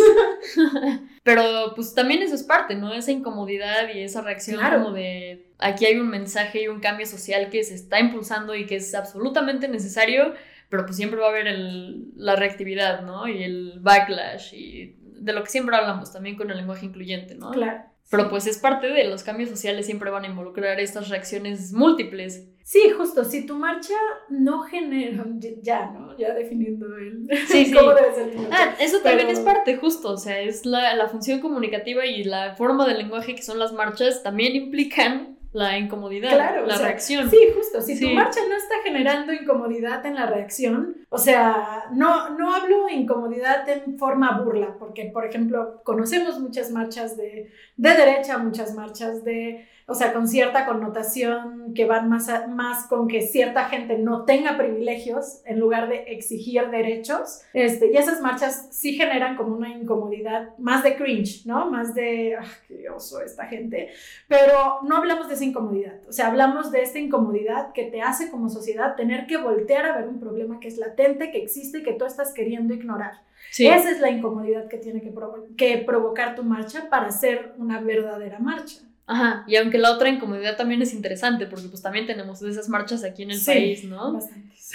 Pero 1.24 1.74
pues 1.76 1.94
también 1.94 2.22
eso 2.22 2.36
es 2.36 2.44
parte, 2.44 2.76
¿no? 2.76 2.94
Esa 2.94 3.12
incomodidad 3.12 3.90
y 3.94 4.02
esa 4.02 4.22
reacción 4.22 4.62
como 4.62 4.92
de 4.92 5.46
aquí 5.58 5.86
hay 5.86 5.98
un 5.98 6.10
mensaje 6.10 6.64
y 6.64 6.68
un 6.68 6.80
cambio 6.80 7.06
social 7.06 7.50
que 7.50 7.64
se 7.64 7.76
está 7.76 8.00
impulsando 8.00 8.56
y 8.56 8.66
que 8.66 8.76
es 8.76 8.94
absolutamente 8.94 9.68
necesario, 9.68 10.34
pero 10.70 10.86
pues 10.86 10.98
siempre 10.98 11.20
va 11.20 11.28
a 11.28 11.30
haber 11.30 11.48
el, 11.48 12.12
la 12.16 12.36
reactividad, 12.36 13.02
¿no? 13.02 13.28
Y 13.28 13.44
el 13.44 13.80
backlash 13.80 14.54
y 14.54 14.96
de 15.02 15.34
lo 15.34 15.44
que 15.44 15.50
siempre 15.50 15.76
hablamos 15.76 16.12
también 16.12 16.36
con 16.36 16.52
el 16.52 16.58
lenguaje 16.58 16.86
incluyente, 16.86 17.36
¿no? 17.36 17.52
Claro. 17.52 17.84
Pero 18.12 18.30
pues 18.30 18.46
es 18.46 18.60
parte 18.60 18.88
de 18.88 19.06
los 19.06 19.24
cambios 19.24 19.50
sociales, 19.50 19.88
siempre 19.88 20.12
van 20.12 20.26
a 20.26 20.28
involucrar 20.28 20.80
estas 20.80 21.10
reacciones 21.10 21.74
múltiples. 21.74 22.48
Sí, 22.64 22.92
justo, 22.96 23.24
si 23.24 23.48
tu 23.48 23.56
marcha 23.56 23.96
no 24.30 24.62
genera, 24.62 25.26
ya, 25.62 25.90
¿no? 25.92 26.16
Ya 26.18 26.34
definiendo 26.34 26.86
el 26.98 27.28
sí, 27.48 27.72
cómo 27.74 27.94
debe 27.94 28.14
ser 28.14 28.32
tu 28.32 28.40
marcha. 28.40 28.58
Ah, 28.58 28.76
eso 28.80 29.00
también 29.00 29.30
es 29.30 29.40
parte, 29.40 29.78
justo, 29.78 30.12
o 30.12 30.18
sea, 30.18 30.40
es 30.40 30.66
la, 30.66 30.96
la 30.96 31.08
función 31.08 31.40
comunicativa 31.40 32.06
y 32.06 32.24
la 32.24 32.56
forma 32.56 32.88
del 32.88 33.00
lenguaje 33.00 33.34
que 33.34 33.42
son 33.42 33.58
las 33.58 33.74
marchas 33.74 34.22
también 34.22 34.56
implican 34.56 35.35
la 35.56 35.78
incomodidad, 35.78 36.66
la 36.68 36.78
reacción. 36.78 37.30
Sí, 37.30 37.38
justo. 37.56 37.82
Si 37.82 37.98
tu 37.98 38.10
marcha 38.10 38.42
no 38.48 38.56
está 38.56 38.76
generando 38.84 39.32
incomodidad 39.32 40.06
en 40.06 40.16
la 40.16 40.26
reacción, 40.26 40.98
o 41.08 41.18
sea, 41.18 41.86
no, 41.94 42.32
no 42.38 42.54
hablo 42.54 42.90
incomodidad 42.90 43.68
en 43.70 43.98
forma 43.98 44.42
burla, 44.42 44.76
porque, 44.78 45.06
por 45.06 45.26
ejemplo, 45.26 45.82
conocemos 45.86 46.42
muchas 46.42 46.72
marchas 46.72 47.16
de, 47.16 47.54
de 47.78 47.90
derecha, 47.90 48.38
muchas 48.38 48.76
marchas 48.76 49.24
de 49.24 49.66
o 49.88 49.94
sea, 49.94 50.14
con 50.14 50.28
cierta 50.28 50.66
connotación 50.66 51.74
que 51.76 51.86
van 51.86 52.10
más, 52.10 52.28
más 52.50 52.88
con 52.88 53.08
que 53.08 53.22
cierta 53.22 53.66
gente 53.66 54.00
no 54.00 54.26
tenga 54.26 54.58
privilegios 54.58 55.42
en 55.46 55.60
lugar 55.60 55.90
de 55.90 56.06
exigir 56.08 56.70
derechos. 56.72 57.42
Este, 57.54 57.92
y 57.92 57.98
esas 57.98 58.20
marchas 58.20 58.68
sí 58.72 58.94
generan 58.94 59.36
como 59.38 59.56
una 59.56 59.70
incomodidad, 59.70 60.58
más 60.58 60.84
de 60.84 60.96
cringe, 60.96 61.46
¿no? 61.46 61.70
Más 61.70 61.94
de, 61.94 62.36
¡ah, 62.36 62.46
qué 62.68 62.90
oso 62.90 63.22
esta 63.22 63.46
gente! 63.46 63.90
Pero 64.28 64.80
no 64.84 64.98
hablamos 64.98 65.28
de 65.28 65.36
esa 65.36 65.46
incomodidad, 65.46 66.00
o 66.08 66.12
sea, 66.12 66.28
hablamos 66.28 66.72
de 66.72 66.82
esta 66.82 66.98
incomodidad 66.98 67.72
que 67.74 67.86
te 67.86 68.02
hace 68.02 68.32
como 68.32 68.50
sociedad 68.50 68.96
tener 68.96 69.28
que 69.28 69.38
voltear 69.38 69.86
a 69.86 69.98
ver 69.98 70.08
un 70.08 70.20
problema 70.20 70.60
que 70.60 70.68
es 70.68 70.78
latente, 70.78 71.32
que 71.32 71.44
existe 71.44 71.80
y 71.80 71.84
que 71.84 71.94
tú 71.94 72.06
estás 72.06 72.34
queriendo 72.34 72.74
ignorar. 72.74 73.22
Esa 73.58 73.92
es 73.92 74.00
la 74.00 74.10
incomodidad 74.10 74.68
que 74.68 74.78
tiene 74.78 75.02
que, 75.02 75.14
que 75.56 75.78
provocar 75.78 76.36
tu 76.36 76.44
marcha 76.44 76.90
para 76.90 77.12
ser 77.12 77.54
una 77.58 77.80
verdadera 77.80 78.40
marcha. 78.40 78.85
Ajá, 79.08 79.44
y 79.48 79.56
aunque 79.58 79.78
la 79.78 79.92
otra 79.92 80.10
incomodidad 80.10 80.58
también 80.58 80.82
es 80.82 80.94
interesante, 80.94 81.46
porque 81.46 81.68
pues 81.68 81.82
también 81.82 82.08
tenemos 82.08 82.42
esas 82.42 82.70
marchas 82.70 83.04
aquí 83.04 83.24
en 83.24 83.32
el 83.32 83.40
país, 83.44 83.84
¿no? 83.84 84.14
Bastantes. 84.14 84.72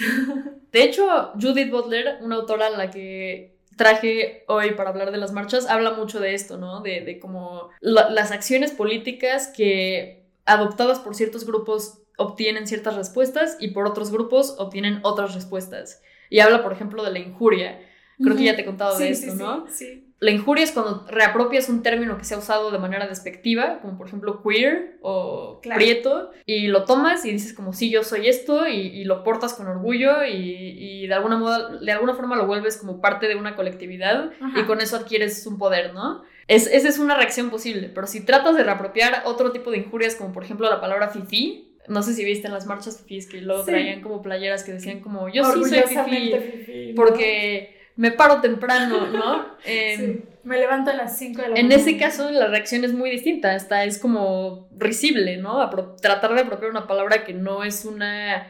De 0.71 0.83
hecho, 0.83 1.31
Judith 1.39 1.69
Butler, 1.69 2.19
una 2.21 2.35
autora 2.35 2.67
a 2.67 2.69
la 2.69 2.91
que 2.91 3.57
traje 3.75 4.43
hoy 4.47 4.71
para 4.71 4.91
hablar 4.91 5.11
de 5.11 5.17
las 5.17 5.33
marchas, 5.33 5.67
habla 5.67 5.91
mucho 5.91 6.19
de 6.19 6.33
esto, 6.33 6.57
¿no? 6.57 6.81
De, 6.81 7.01
de 7.01 7.19
como 7.19 7.69
las 7.81 8.31
acciones 8.31 8.71
políticas 8.71 9.47
que 9.47 10.23
adoptadas 10.45 10.99
por 10.99 11.15
ciertos 11.15 11.45
grupos 11.45 11.99
obtienen 12.17 12.67
ciertas 12.67 12.95
respuestas 12.95 13.57
y 13.59 13.69
por 13.69 13.87
otros 13.87 14.11
grupos 14.11 14.55
obtienen 14.59 14.99
otras 15.03 15.33
respuestas. 15.33 16.01
Y 16.29 16.39
habla, 16.39 16.63
por 16.63 16.71
ejemplo, 16.71 17.03
de 17.03 17.11
la 17.11 17.19
injuria. 17.19 17.81
Creo 18.21 18.37
que 18.37 18.43
ya 18.43 18.55
te 18.55 18.61
he 18.61 18.65
contado 18.65 18.97
de 18.97 19.09
esto, 19.09 19.33
¿no? 19.35 19.65
Sí. 19.67 20.10
La 20.21 20.29
injuria 20.29 20.63
es 20.63 20.71
cuando 20.71 21.03
reapropias 21.09 21.67
un 21.67 21.81
término 21.81 22.15
que 22.15 22.25
se 22.25 22.35
ha 22.35 22.37
usado 22.37 22.69
de 22.69 22.77
manera 22.77 23.07
despectiva, 23.07 23.79
como 23.81 23.97
por 23.97 24.05
ejemplo 24.05 24.43
queer 24.43 24.99
o 25.01 25.59
prieto, 25.63 26.29
y 26.45 26.67
lo 26.67 26.85
tomas 26.85 27.25
y 27.25 27.31
dices 27.31 27.53
como 27.53 27.73
sí, 27.73 27.89
yo 27.89 28.03
soy 28.03 28.27
esto, 28.27 28.67
y, 28.67 29.03
lo 29.03 29.23
portas 29.23 29.55
con 29.55 29.65
orgullo 29.65 30.23
y, 30.23 31.07
de, 31.07 31.13
alguna 31.15 31.37
moda, 31.37 31.69
de 31.79 31.91
alguna 31.91 32.13
forma 32.13 32.35
lo 32.35 32.45
vuelves 32.45 32.77
como 32.77 33.01
parte 33.01 33.27
de 33.27 33.35
una 33.35 33.55
colectividad 33.55 34.29
y 34.55 34.61
con 34.65 34.79
eso 34.79 34.95
adquieres 34.95 35.43
un 35.47 35.57
poder, 35.57 35.95
¿no? 35.95 36.21
Es, 36.47 36.67
esa 36.67 36.87
es 36.87 36.99
una 36.99 37.15
reacción 37.15 37.49
posible, 37.49 37.89
pero 37.89 38.05
si 38.05 38.23
tratas 38.23 38.55
de 38.55 38.63
reapropiar 38.63 39.23
otro 39.25 39.51
tipo 39.51 39.71
de 39.71 39.79
injurias, 39.79 40.13
como 40.15 40.33
por 40.33 40.43
ejemplo 40.43 40.69
la 40.69 40.79
palabra 40.79 41.09
fifi, 41.09 41.73
no 41.87 42.03
sé 42.03 42.13
si 42.13 42.23
viste 42.23 42.45
en 42.45 42.53
las 42.53 42.67
marchas 42.67 42.99
fifís 42.99 43.27
que 43.27 43.41
luego 43.41 43.63
traían 43.63 44.01
como 44.01 44.21
playeras 44.21 44.63
que 44.63 44.73
decían 44.73 44.99
como 44.99 45.29
yo 45.29 45.43
sí 45.45 45.63
soy 45.63 45.81
fifi, 45.81 46.93
porque 46.95 47.80
me 47.95 48.11
paro 48.11 48.41
temprano, 48.41 49.07
¿no? 49.07 49.45
Em, 49.65 50.23
me 50.43 50.57
levanto 50.57 50.91
a 50.91 50.93
las 50.93 51.17
5 51.17 51.41
de 51.41 51.47
la 51.49 51.53
mañana. 51.55 51.75
En 51.75 51.79
ese 51.79 51.97
caso 51.97 52.31
la 52.31 52.47
reacción 52.47 52.83
es 52.83 52.93
muy 52.93 53.09
distinta, 53.11 53.53
hasta 53.53 53.83
es 53.83 53.99
como 53.99 54.69
risible, 54.75 55.37
¿no? 55.37 55.69
tratar 56.01 56.33
de 56.33 56.41
apropiar 56.41 56.71
una 56.71 56.87
palabra 56.87 57.23
que 57.23 57.33
no 57.33 57.63
es 57.63 57.85
una, 57.85 58.47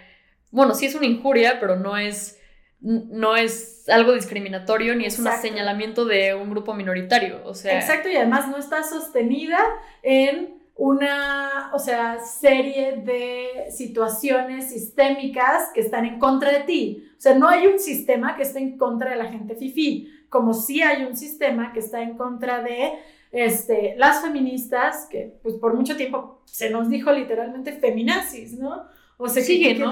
bueno, 0.52 0.74
sí 0.74 0.86
es 0.86 0.96
una 0.96 1.06
injuria, 1.06 1.60
pero 1.60 1.76
no 1.76 1.98
es, 1.98 2.40
no 2.80 3.36
es 3.36 3.90
algo 3.90 4.14
discriminatorio 4.14 4.96
ni 4.96 5.06
es 5.06 5.20
un 5.20 5.28
señalamiento 5.42 6.06
de 6.06 6.34
un 6.34 6.50
grupo 6.50 6.74
minoritario, 6.74 7.42
o 7.44 7.54
sea... 7.54 7.78
Exacto, 7.78 8.10
y 8.10 8.16
además 8.16 8.48
no 8.48 8.58
está 8.58 8.84
sostenida 8.84 9.60
en 10.02 10.62
una, 10.76 11.70
o 11.74 11.80
sea, 11.80 12.20
serie 12.20 13.04
de 13.04 13.70
situaciones 13.70 14.70
sistémicas 14.70 15.70
que 15.74 15.82
están 15.82 16.06
en 16.06 16.18
contra 16.18 16.52
de 16.52 16.62
ti. 16.62 17.11
O 17.22 17.24
sea, 17.24 17.36
no 17.36 17.48
hay 17.48 17.68
un 17.68 17.78
sistema 17.78 18.36
que 18.36 18.42
esté 18.42 18.58
en 18.58 18.80
contra 18.80 19.12
de 19.12 19.16
la 19.16 19.26
gente 19.26 19.54
fifi, 19.54 20.12
como 20.28 20.56
sí 20.56 20.82
hay 20.82 21.04
un 21.04 21.16
sistema 21.16 21.72
que 21.72 21.78
está 21.78 22.02
en 22.02 22.18
contra 22.18 22.64
de 22.64 22.94
este, 23.32 23.94
las 23.96 24.24
feministas, 24.24 25.06
que 25.06 25.32
pues 25.44 25.54
por 25.54 25.76
mucho 25.76 25.96
tiempo 25.96 26.42
se 26.46 26.72
nos 26.72 26.90
dijo 26.90 27.12
literalmente 27.12 27.74
feminazis, 27.74 28.54
¿no? 28.54 28.86
O 29.18 29.30
sea, 29.30 29.44
sigue, 29.44 29.76
que, 29.76 29.80
¿no? 29.80 29.92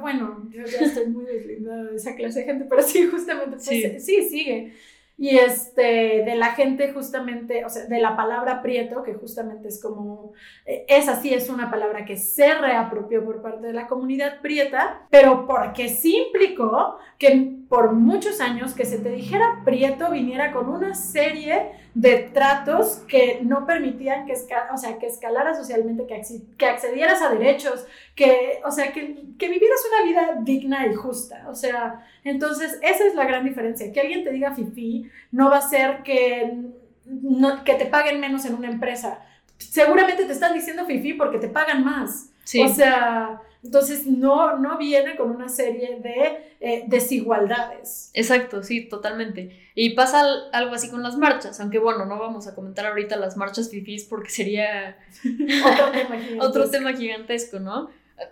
bueno, 0.00 0.48
yo 0.48 0.64
ya 0.64 0.86
estoy 0.86 1.04
muy 1.08 1.26
deslindada 1.26 1.84
de 1.84 1.96
esa 1.96 2.16
clase 2.16 2.38
de 2.40 2.46
gente, 2.46 2.64
pero 2.64 2.80
sí, 2.82 3.08
justamente, 3.08 3.56
pues, 3.56 3.66
sí, 3.66 4.00
sí 4.00 4.22
sigue 4.30 4.72
y 5.16 5.38
este, 5.38 6.22
de 6.24 6.34
la 6.34 6.52
gente 6.52 6.92
justamente, 6.92 7.64
o 7.64 7.68
sea, 7.68 7.84
de 7.86 8.00
la 8.00 8.16
palabra 8.16 8.62
prieto, 8.62 9.02
que 9.02 9.14
justamente 9.14 9.68
es 9.68 9.80
como, 9.80 10.32
eh, 10.66 10.84
esa 10.88 11.20
sí 11.20 11.32
es 11.32 11.48
una 11.48 11.70
palabra 11.70 12.04
que 12.04 12.16
se 12.16 12.52
reapropió 12.54 13.24
por 13.24 13.40
parte 13.40 13.68
de 13.68 13.72
la 13.72 13.86
comunidad 13.86 14.40
prieta, 14.40 15.06
pero 15.10 15.46
porque 15.46 15.88
sí 15.88 16.16
implicó 16.26 16.98
que 17.18 17.58
por 17.74 17.92
muchos 17.92 18.40
años 18.40 18.72
que 18.72 18.84
se 18.84 18.98
te 18.98 19.08
dijera 19.08 19.62
prieto 19.64 20.12
viniera 20.12 20.52
con 20.52 20.68
una 20.68 20.94
serie 20.94 21.72
de 21.92 22.30
tratos 22.32 23.02
que 23.08 23.40
no 23.42 23.66
permitían 23.66 24.26
que, 24.26 24.34
o 24.72 24.76
sea, 24.76 24.96
que 25.00 25.08
escalara 25.08 25.56
socialmente, 25.56 26.06
que, 26.06 26.22
que 26.56 26.66
accedieras 26.66 27.20
a 27.20 27.30
derechos, 27.30 27.84
que, 28.14 28.60
o 28.64 28.70
sea, 28.70 28.92
que, 28.92 29.24
que 29.36 29.48
vivieras 29.48 29.80
una 29.90 30.04
vida 30.08 30.38
digna 30.42 30.86
y 30.86 30.94
justa. 30.94 31.46
O 31.48 31.54
sea, 31.56 32.06
entonces 32.22 32.78
esa 32.80 33.06
es 33.06 33.16
la 33.16 33.24
gran 33.24 33.44
diferencia. 33.44 33.92
Que 33.92 34.02
alguien 34.02 34.22
te 34.22 34.30
diga 34.30 34.54
fifi 34.54 35.10
no 35.32 35.50
va 35.50 35.56
a 35.56 35.68
ser 35.68 36.04
que, 36.04 36.56
no, 37.06 37.64
que 37.64 37.74
te 37.74 37.86
paguen 37.86 38.20
menos 38.20 38.44
en 38.44 38.54
una 38.54 38.68
empresa. 38.68 39.18
Seguramente 39.58 40.26
te 40.26 40.32
están 40.32 40.54
diciendo 40.54 40.86
fifi 40.86 41.14
porque 41.14 41.38
te 41.38 41.48
pagan 41.48 41.82
más. 41.84 42.30
O 42.64 42.68
sea, 42.68 43.40
entonces 43.64 44.06
no, 44.06 44.58
no 44.58 44.76
viene 44.76 45.16
con 45.16 45.30
una 45.30 45.48
serie 45.48 45.98
de 46.00 46.54
eh, 46.60 46.84
desigualdades. 46.86 48.10
Exacto, 48.12 48.62
sí, 48.62 48.86
totalmente. 48.88 49.58
Y 49.74 49.90
pasa 49.90 50.22
algo 50.52 50.74
así 50.74 50.90
con 50.90 51.02
las 51.02 51.16
marchas, 51.16 51.58
aunque 51.60 51.78
bueno, 51.78 52.04
no 52.04 52.18
vamos 52.18 52.46
a 52.46 52.54
comentar 52.54 52.84
ahorita 52.86 53.16
las 53.16 53.38
marchas 53.38 53.70
fifís 53.70 54.04
porque 54.04 54.28
sería 54.28 54.98
otro, 55.64 55.90
tema 55.92 56.16
gigantesco. 56.16 56.40
otro 56.46 56.70
tema 56.70 56.92
gigantesco, 56.92 57.58
¿no? 57.58 57.88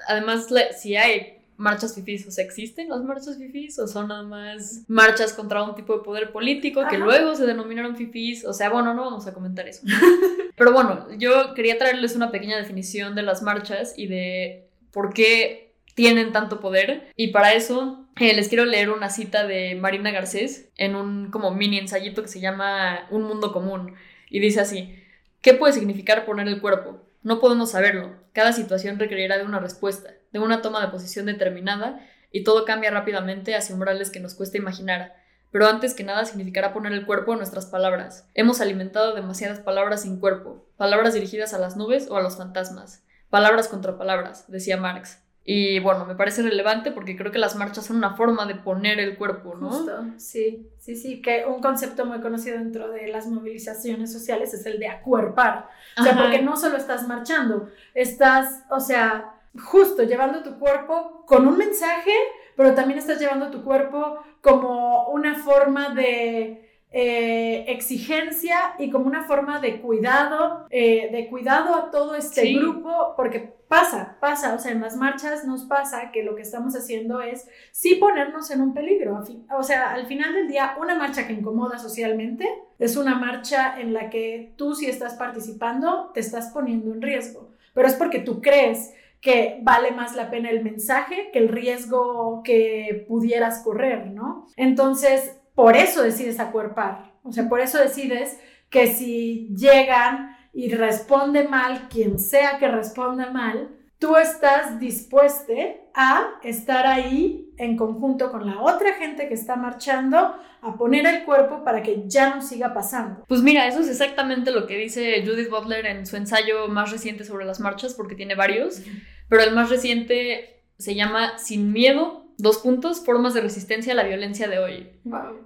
Además, 0.07 0.49
si 0.79 0.97
hay 0.97 1.39
marchas 1.57 1.95
fifís, 1.95 2.27
o 2.27 2.31
sea, 2.31 2.45
¿existen 2.45 2.91
las 2.91 3.03
marchas 3.03 3.39
fifís 3.39 3.79
o 3.79 3.87
son 3.87 4.09
nada 4.09 4.23
más 4.23 4.83
marchas 4.87 5.33
contra 5.33 5.63
un 5.63 5.75
tipo 5.75 5.97
de 5.97 6.05
poder 6.05 6.31
político 6.31 6.83
que 6.91 6.99
luego 6.99 7.35
se 7.35 7.47
denominaron 7.47 7.97
fifís? 7.97 8.45
O 8.45 8.53
sea, 8.53 8.69
bueno, 8.69 8.93
no 8.93 9.05
vamos 9.05 9.27
a 9.27 9.33
comentar 9.33 9.67
eso. 9.67 9.83
Pero 10.57 10.73
bueno, 10.73 11.07
yo 11.17 11.55
quería 11.55 11.79
traerles 11.79 12.15
una 12.17 12.31
pequeña 12.31 12.59
definición 12.59 13.15
de 13.15 13.23
las 13.23 13.43
marchas 13.43 13.95
y 13.97 14.07
de 14.09 14.69
por 14.93 15.13
qué 15.13 15.75
tienen 15.95 16.33
tanto 16.33 16.61
poder. 16.61 17.11
Y 17.17 17.29
para 17.29 17.55
eso 17.55 18.07
eh, 18.21 18.35
les 18.35 18.49
quiero 18.49 18.65
leer 18.65 18.91
una 18.91 19.11
cita 19.11 19.47
de 19.47 19.75
Marina 19.75 20.11
Garcés 20.11 20.71
en 20.77 20.95
un 20.95 21.31
como 21.31 21.51
mini 21.51 21.79
ensayito 21.79 22.23
que 22.23 22.29
se 22.29 22.41
llama 22.41 23.07
Un 23.11 23.23
mundo 23.23 23.53
común. 23.53 23.95
Y 24.31 24.41
dice 24.41 24.61
así, 24.61 24.99
¿qué 25.41 25.55
puede 25.55 25.73
significar 25.73 26.25
poner 26.25 26.49
el 26.49 26.61
cuerpo? 26.61 27.01
No 27.23 27.41
podemos 27.41 27.71
saberlo. 27.71 28.15
Cada 28.33 28.53
situación 28.53 28.99
requerirá 28.99 29.39
de 29.39 29.45
una 29.45 29.61
respuesta, 29.61 30.11
de 30.33 30.39
una 30.39 30.63
toma 30.63 30.81
de 30.81 30.91
posición 30.91 31.27
determinada, 31.27 32.01
y 32.33 32.45
todo 32.45 32.65
cambia 32.65 32.91
rápidamente 32.91 33.55
hacia 33.55 33.75
umbrales 33.75 34.11
que 34.11 34.21
nos 34.21 34.35
cuesta 34.35 34.57
imaginar. 34.57 35.15
Pero 35.51 35.67
antes 35.67 35.93
que 35.93 36.03
nada 36.03 36.25
significará 36.25 36.73
poner 36.73 36.93
el 36.93 37.05
cuerpo 37.05 37.33
en 37.33 37.39
nuestras 37.39 37.67
palabras. 37.67 38.27
Hemos 38.33 38.63
alimentado 38.63 39.15
demasiadas 39.15 39.61
palabras 39.61 40.03
sin 40.03 40.19
cuerpo, 40.19 40.67
palabras 40.79 41.13
dirigidas 41.13 41.53
a 41.53 41.59
las 41.59 41.77
nubes 41.77 42.09
o 42.11 42.17
a 42.17 42.23
los 42.23 42.39
fantasmas. 42.39 43.05
Palabras 43.33 43.67
contra 43.69 43.97
palabras, 43.97 44.45
decía 44.49 44.77
Marx. 44.77 45.23
Y 45.43 45.79
bueno, 45.79 46.05
me 46.05 46.15
parece 46.15 46.43
relevante 46.43 46.93
porque 46.93 47.17
creo 47.17 47.33
que 47.33 47.39
las 47.39 47.57
marchas 47.57 47.87
son 47.87 47.97
una 47.97 48.15
forma 48.15 48.45
de 48.45 48.57
poner 48.57 49.01
el 49.01 49.17
cuerpo, 49.17 49.55
¿no? 49.55 49.71
Justo, 49.71 50.05
sí, 50.19 50.69
sí, 50.79 50.97
sí, 50.97 51.23
que 51.23 51.47
un 51.47 51.63
concepto 51.63 52.05
muy 52.05 52.21
conocido 52.21 52.59
dentro 52.59 52.91
de 52.91 53.09
las 53.09 53.27
movilizaciones 53.27 54.13
sociales 54.13 54.53
es 54.53 54.67
el 54.67 54.79
de 54.79 54.89
acuerpar. 54.89 55.67
O 55.99 56.03
sea, 56.03 56.15
porque 56.15 56.43
no 56.43 56.59
solo 56.59 56.77
estás 56.77 57.09
marchando, 57.09 57.71
estás, 57.95 58.65
o 58.69 58.81
sea, 58.81 59.33
justo 59.65 60.03
llevando 60.03 60.43
tu 60.43 60.59
cuerpo 60.59 61.25
con 61.27 61.49
un 61.49 61.57
mensaje, 61.57 62.13
pero 62.55 62.75
también 62.75 62.99
estás 62.99 63.19
llevando 63.19 63.51
tu 63.51 63.65
cuerpo 63.65 64.23
como 64.43 65.09
una 65.09 65.37
forma 65.37 65.95
de 65.95 66.72
eh, 66.93 67.65
exigencia 67.69 68.75
y 68.79 68.91
como 68.91 69.07
una 69.07 69.25
forma 69.25 69.61
de 69.61 69.81
cuidado, 69.81 70.67
eh, 70.71 71.09
de 71.11 71.29
cuidado 71.29 71.75
a 71.75 71.91
todo 71.91 72.15
este 72.15 72.53
grupo, 72.53 73.15
porque 73.17 73.55
pasa, 73.69 74.19
pasa, 74.21 74.55
o 74.55 74.59
sea, 74.59 74.73
en 74.73 74.83
las 74.83 74.97
marchas 74.97 75.47
nos 75.47 75.65
pasa 75.65 76.11
que 76.13 76.23
lo 76.23 76.37
que 76.37 76.43
estamos 76.43 76.77
haciendo 76.77 77.23
es 77.23 77.49
sí 77.71 77.95
ponernos 77.95 78.51
en 78.51 78.61
un 78.61 78.75
peligro. 78.75 79.23
O 79.57 79.63
sea, 79.63 79.93
al 79.93 80.07
final 80.07 80.35
del 80.35 80.49
día, 80.49 80.77
una 80.79 80.95
marcha 80.95 81.27
que 81.27 81.33
incomoda 81.33 81.79
socialmente 81.79 82.47
es 82.79 82.99
una 82.99 83.15
marcha 83.15 83.81
en 83.81 83.95
la 83.95 84.11
que 84.11 84.53
tú 84.57 84.75
si 84.75 84.85
estás 84.85 85.15
participando 85.15 86.11
te 86.13 86.21
estás 86.21 86.51
poniendo 86.53 86.93
en 86.93 87.01
riesgo, 87.01 87.53
pero 87.73 87.89
es 87.89 87.95
porque 87.95 88.19
tú 88.19 88.43
crees 88.43 88.93
que 89.23 89.61
vale 89.63 89.93
más 89.93 90.15
la 90.17 90.31
pena 90.31 90.51
el 90.51 90.63
mensaje 90.63 91.31
que 91.33 91.39
el 91.39 91.49
riesgo 91.49 92.43
que 92.45 93.07
pudieras 93.09 93.63
correr, 93.63 94.09
¿no? 94.09 94.47
Entonces, 94.57 95.39
por 95.63 95.77
eso 95.77 96.03
decides 96.03 96.41
acuerpar, 96.41 97.13
o 97.23 97.31
sea, 97.31 97.49
por 97.49 97.61
eso 97.61 97.79
decides 97.79 98.37
que 98.69 98.89
si 98.89 99.47
llegan 99.57 100.37
y 100.53 100.75
responde 100.75 101.45
mal, 101.45 101.89
quien 101.89 102.19
sea 102.19 102.59
que 102.59 102.67
responda 102.67 103.31
mal, 103.31 103.69
tú 104.01 104.17
estás 104.17 104.81
dispuesto 104.81 105.53
a 105.95 106.33
estar 106.43 106.85
ahí 106.89 107.55
en 107.59 107.77
conjunto 107.77 108.33
con 108.33 108.45
la 108.45 108.61
otra 108.61 108.95
gente 108.95 109.29
que 109.29 109.35
está 109.35 109.55
marchando 109.55 110.35
a 110.63 110.77
poner 110.77 111.07
el 111.07 111.23
cuerpo 111.23 111.63
para 111.63 111.81
que 111.81 112.09
ya 112.09 112.35
no 112.35 112.43
siga 112.43 112.75
pasando. 112.75 113.23
Pues 113.29 113.41
mira, 113.41 113.69
eso 113.69 113.79
es 113.79 113.89
exactamente 113.89 114.51
lo 114.51 114.67
que 114.67 114.77
dice 114.77 115.25
Judith 115.25 115.49
Butler 115.49 115.87
en 115.87 116.07
su 116.07 116.17
ensayo 116.17 116.67
más 116.67 116.91
reciente 116.91 117.23
sobre 117.23 117.45
las 117.45 117.61
marchas, 117.61 117.95
porque 117.95 118.17
tiene 118.17 118.35
varios, 118.35 118.83
pero 119.29 119.45
el 119.45 119.55
más 119.55 119.71
reciente 119.71 120.65
se 120.77 120.97
llama 120.97 121.39
Sin 121.39 121.73
miedo 121.73 122.22
dos 122.39 122.59
puntos, 122.59 123.05
formas 123.05 123.35
de 123.35 123.41
resistencia 123.41 123.93
a 123.93 123.97
la 123.97 124.05
violencia 124.05 124.49
de 124.49 124.59
hoy. 124.59 124.89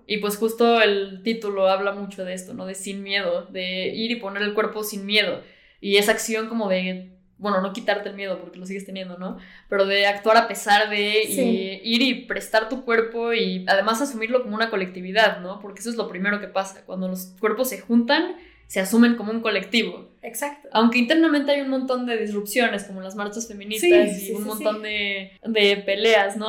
Y 0.07 0.19
pues 0.19 0.37
justo 0.37 0.81
el 0.81 1.23
título 1.23 1.69
habla 1.69 1.93
mucho 1.93 2.25
de 2.25 2.35
esto, 2.35 2.55
¿no? 2.55 2.67
De 2.67 2.75
sin 2.75 3.03
miedo, 3.03 3.47
de 3.47 3.89
ir 3.89 4.11
y 4.11 4.17
poner 4.17 4.43
el 4.43 4.55
cuerpo 4.55 4.83
sin 4.85 5.07
miedo. 5.07 5.43
Y 5.81 5.97
esa 5.97 6.13
acción 6.13 6.49
como 6.49 6.69
de, 6.69 7.13
bueno, 7.39 7.61
no 7.61 7.73
quitarte 7.73 8.09
el 8.09 8.15
miedo 8.15 8.41
porque 8.41 8.59
lo 8.59 8.67
sigues 8.67 8.87
teniendo, 8.87 9.19
¿no? 9.19 9.37
Pero 9.69 9.85
de 9.87 10.07
actuar 10.07 10.37
a 10.37 10.49
pesar 10.49 10.89
de 10.89 11.81
ir 11.85 12.03
y 12.03 12.27
prestar 12.27 12.69
tu 12.69 12.85
cuerpo 12.85 13.33
y 13.35 13.65
además 13.69 14.01
asumirlo 14.01 14.43
como 14.43 14.55
una 14.55 14.71
colectividad, 14.71 15.41
¿no? 15.41 15.61
Porque 15.61 15.81
eso 15.81 15.91
es 15.91 15.97
lo 15.97 16.09
primero 16.09 16.41
que 16.41 16.49
pasa. 16.49 16.85
Cuando 16.87 17.09
los 17.09 17.35
cuerpos 17.39 17.69
se 17.69 17.81
juntan, 17.81 18.37
se 18.67 18.81
asumen 18.81 19.17
como 19.17 19.33
un 19.33 19.41
colectivo. 19.41 20.09
Exacto. 20.23 20.69
Aunque 20.73 20.99
internamente 20.99 21.53
hay 21.53 21.61
un 21.61 21.69
montón 21.69 22.05
de 22.05 22.17
disrupciones, 22.17 22.85
como 22.85 23.01
las 23.01 23.15
marchas 23.15 23.47
feministas 23.47 24.23
y 24.23 24.33
un 24.33 24.45
montón 24.45 24.83
de, 24.83 25.33
de, 25.45 25.77
peleas, 25.79 26.37
¿no? 26.37 26.49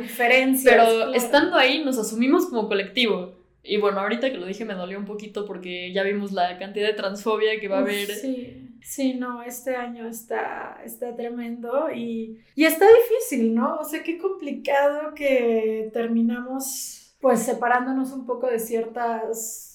diferencias. 0.00 0.74
Pero 0.74 1.12
estando 1.12 1.56
ahí 1.56 1.84
nos 1.84 1.98
asumimos 1.98 2.46
como 2.46 2.66
colectivo. 2.68 3.34
Y 3.62 3.76
bueno, 3.76 4.00
ahorita 4.00 4.30
que 4.30 4.38
lo 4.38 4.46
dije 4.46 4.64
me 4.64 4.72
dolió 4.72 4.98
un 4.98 5.04
poquito 5.04 5.44
porque 5.44 5.92
ya 5.92 6.02
vimos 6.02 6.32
la 6.32 6.58
cantidad 6.58 6.86
de 6.86 6.94
transfobia 6.94 7.60
que 7.60 7.68
va 7.68 7.78
a 7.78 7.80
haber. 7.80 8.06
Sí, 8.06 8.70
sí, 8.82 9.14
no, 9.14 9.42
este 9.42 9.76
año 9.76 10.08
está, 10.08 10.80
está 10.82 11.14
tremendo 11.14 11.90
y, 11.94 12.40
y 12.54 12.64
está 12.64 12.86
difícil, 12.86 13.54
¿no? 13.54 13.76
O 13.76 13.84
sea, 13.84 14.02
qué 14.02 14.16
complicado 14.16 15.14
que 15.14 15.90
terminamos 15.92 17.14
pues 17.20 17.40
separándonos 17.40 18.12
un 18.12 18.24
poco 18.24 18.46
de 18.46 18.58
ciertas 18.58 19.69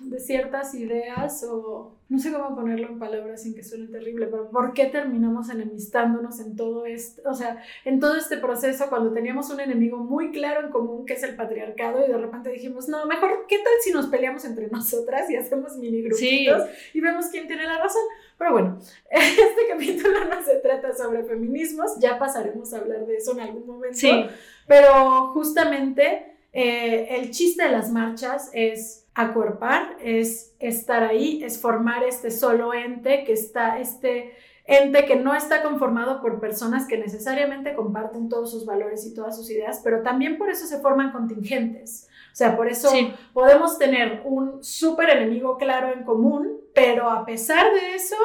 de 0.00 0.18
ciertas 0.18 0.74
ideas 0.74 1.44
o 1.48 1.92
no 2.08 2.18
sé 2.18 2.32
cómo 2.32 2.56
ponerlo 2.56 2.88
en 2.88 2.98
palabras 2.98 3.42
sin 3.42 3.54
que 3.54 3.62
suene 3.62 3.86
terrible, 3.86 4.26
pero 4.26 4.50
¿por 4.50 4.74
qué 4.74 4.86
terminamos 4.86 5.48
enemistándonos 5.48 6.40
en 6.40 6.56
todo 6.56 6.86
esto? 6.86 7.22
O 7.24 7.34
sea, 7.34 7.62
en 7.84 8.00
todo 8.00 8.16
este 8.16 8.36
proceso 8.36 8.88
cuando 8.88 9.12
teníamos 9.12 9.50
un 9.50 9.60
enemigo 9.60 9.98
muy 9.98 10.32
claro 10.32 10.66
en 10.66 10.72
común 10.72 11.06
que 11.06 11.14
es 11.14 11.22
el 11.22 11.36
patriarcado 11.36 12.04
y 12.04 12.10
de 12.10 12.18
repente 12.18 12.50
dijimos, 12.50 12.88
no, 12.88 13.06
mejor, 13.06 13.46
¿qué 13.48 13.58
tal 13.58 13.72
si 13.80 13.92
nos 13.92 14.08
peleamos 14.08 14.44
entre 14.44 14.66
nosotras 14.68 15.30
y 15.30 15.36
hacemos 15.36 15.76
mini 15.76 16.02
grupitos 16.02 16.68
y 16.92 17.00
vemos 17.00 17.26
quién 17.26 17.46
tiene 17.46 17.64
la 17.64 17.78
razón? 17.78 18.02
Pero 18.36 18.52
bueno, 18.52 18.78
este 19.10 19.68
capítulo 19.68 20.24
no 20.24 20.42
se 20.44 20.56
trata 20.56 20.94
sobre 20.94 21.22
feminismos, 21.22 21.98
ya 22.00 22.18
pasaremos 22.18 22.74
a 22.74 22.78
hablar 22.78 23.06
de 23.06 23.16
eso 23.16 23.32
en 23.32 23.40
algún 23.40 23.66
momento, 23.66 23.96
sí. 23.96 24.26
pero 24.66 25.28
justamente 25.32 26.36
eh, 26.52 27.06
el 27.10 27.30
chiste 27.30 27.62
de 27.64 27.70
las 27.70 27.90
marchas 27.90 28.50
es 28.52 29.03
acuerpar, 29.14 29.96
es 30.00 30.54
estar 30.58 31.02
ahí, 31.04 31.42
es 31.44 31.60
formar 31.60 32.02
este 32.02 32.30
solo 32.30 32.74
ente 32.74 33.24
que 33.24 33.32
está, 33.32 33.78
este 33.78 34.34
ente 34.66 35.04
que 35.04 35.16
no 35.16 35.34
está 35.34 35.62
conformado 35.62 36.20
por 36.20 36.40
personas 36.40 36.86
que 36.86 36.96
necesariamente 36.96 37.74
comparten 37.74 38.28
todos 38.28 38.50
sus 38.50 38.64
valores 38.64 39.06
y 39.06 39.14
todas 39.14 39.36
sus 39.36 39.50
ideas, 39.50 39.80
pero 39.84 40.02
también 40.02 40.38
por 40.38 40.48
eso 40.50 40.66
se 40.66 40.80
forman 40.80 41.12
contingentes. 41.12 42.08
O 42.32 42.36
sea, 42.36 42.56
por 42.56 42.68
eso 42.68 42.90
podemos 43.32 43.78
tener 43.78 44.22
un 44.24 44.64
súper 44.64 45.10
enemigo 45.10 45.56
claro 45.56 45.92
en 45.92 46.02
común, 46.02 46.60
pero 46.74 47.10
a 47.10 47.24
pesar 47.24 47.72
de 47.72 47.94
eso, 47.94 48.16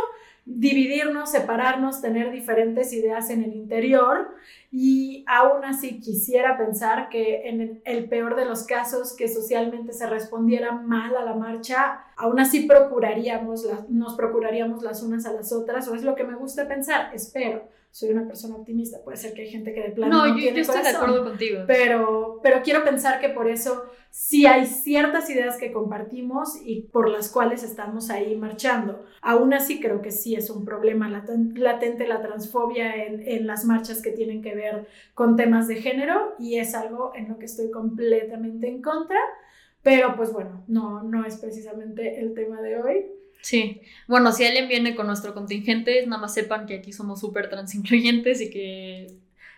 dividirnos, 0.49 1.31
separarnos, 1.31 2.01
tener 2.01 2.31
diferentes 2.31 2.91
ideas 2.91 3.29
en 3.29 3.43
el 3.43 3.53
interior. 3.53 4.35
Y 4.71 5.23
aún 5.27 5.63
así 5.63 5.99
quisiera 5.99 6.57
pensar 6.57 7.09
que 7.09 7.47
en 7.47 7.81
el 7.85 8.09
peor 8.09 8.35
de 8.35 8.45
los 8.45 8.63
casos 8.63 9.15
que 9.15 9.27
socialmente 9.27 9.93
se 9.93 10.07
respondiera 10.07 10.71
mal 10.71 11.15
a 11.15 11.23
la 11.23 11.33
marcha, 11.33 12.01
aún 12.17 12.39
así 12.39 12.67
procuraríamos, 12.67 13.67
nos 13.89 14.15
procuraríamos 14.15 14.83
las 14.83 15.03
unas 15.03 15.25
a 15.25 15.33
las 15.33 15.51
otras, 15.53 15.87
o 15.87 15.95
es 15.95 16.03
lo 16.03 16.15
que 16.15 16.23
me 16.23 16.35
gusta 16.35 16.67
pensar, 16.67 17.13
espero 17.13 17.78
soy 17.91 18.09
una 18.09 18.27
persona 18.27 18.55
optimista. 18.55 19.03
Puede 19.03 19.17
ser 19.17 19.33
que 19.33 19.41
hay 19.41 19.49
gente 19.49 19.73
que 19.73 19.81
de 19.81 19.89
plano 19.91 20.17
no, 20.17 20.27
no 20.27 20.37
yo, 20.37 20.51
yo 20.51 20.61
estoy 20.61 20.81
de 20.83 20.89
acuerdo 20.89 21.23
contigo. 21.23 21.61
Pero, 21.67 22.39
pero 22.43 22.61
quiero 22.63 22.83
pensar 22.83 23.19
que 23.19 23.29
por 23.29 23.49
eso 23.49 23.83
sí 24.11 24.45
hay 24.45 24.65
ciertas 24.65 25.29
ideas 25.29 25.57
que 25.57 25.71
compartimos 25.71 26.55
y 26.63 26.81
por 26.81 27.09
las 27.09 27.29
cuales 27.29 27.63
estamos 27.63 28.09
ahí 28.09 28.35
marchando. 28.35 29.05
Aún 29.21 29.53
así 29.53 29.79
creo 29.79 30.01
que 30.01 30.11
sí 30.11 30.35
es 30.35 30.49
un 30.49 30.65
problema 30.65 31.09
latente 31.09 32.07
la 32.07 32.21
transfobia 32.21 32.95
en, 33.05 33.27
en 33.27 33.47
las 33.47 33.65
marchas 33.65 34.01
que 34.01 34.11
tienen 34.11 34.41
que 34.41 34.55
ver 34.55 34.87
con 35.13 35.35
temas 35.35 35.67
de 35.67 35.75
género 35.75 36.35
y 36.39 36.57
es 36.57 36.75
algo 36.75 37.11
en 37.15 37.29
lo 37.29 37.37
que 37.37 37.45
estoy 37.45 37.71
completamente 37.71 38.67
en 38.67 38.81
contra. 38.81 39.19
Pero 39.81 40.15
pues 40.15 40.31
bueno, 40.33 40.63
no, 40.67 41.03
no 41.03 41.25
es 41.25 41.37
precisamente 41.37 42.19
el 42.19 42.33
tema 42.33 42.61
de 42.61 42.81
hoy. 42.81 43.18
Sí, 43.41 43.81
bueno, 44.07 44.31
si 44.31 44.45
alguien 44.45 44.67
viene 44.67 44.95
con 44.95 45.07
nuestro 45.07 45.33
contingente, 45.33 46.05
nada 46.05 46.21
más 46.21 46.33
sepan 46.33 46.65
que 46.65 46.75
aquí 46.75 46.91
somos 46.91 47.19
súper 47.21 47.49
transincluyentes 47.49 48.41
y 48.41 48.49
que... 48.49 49.07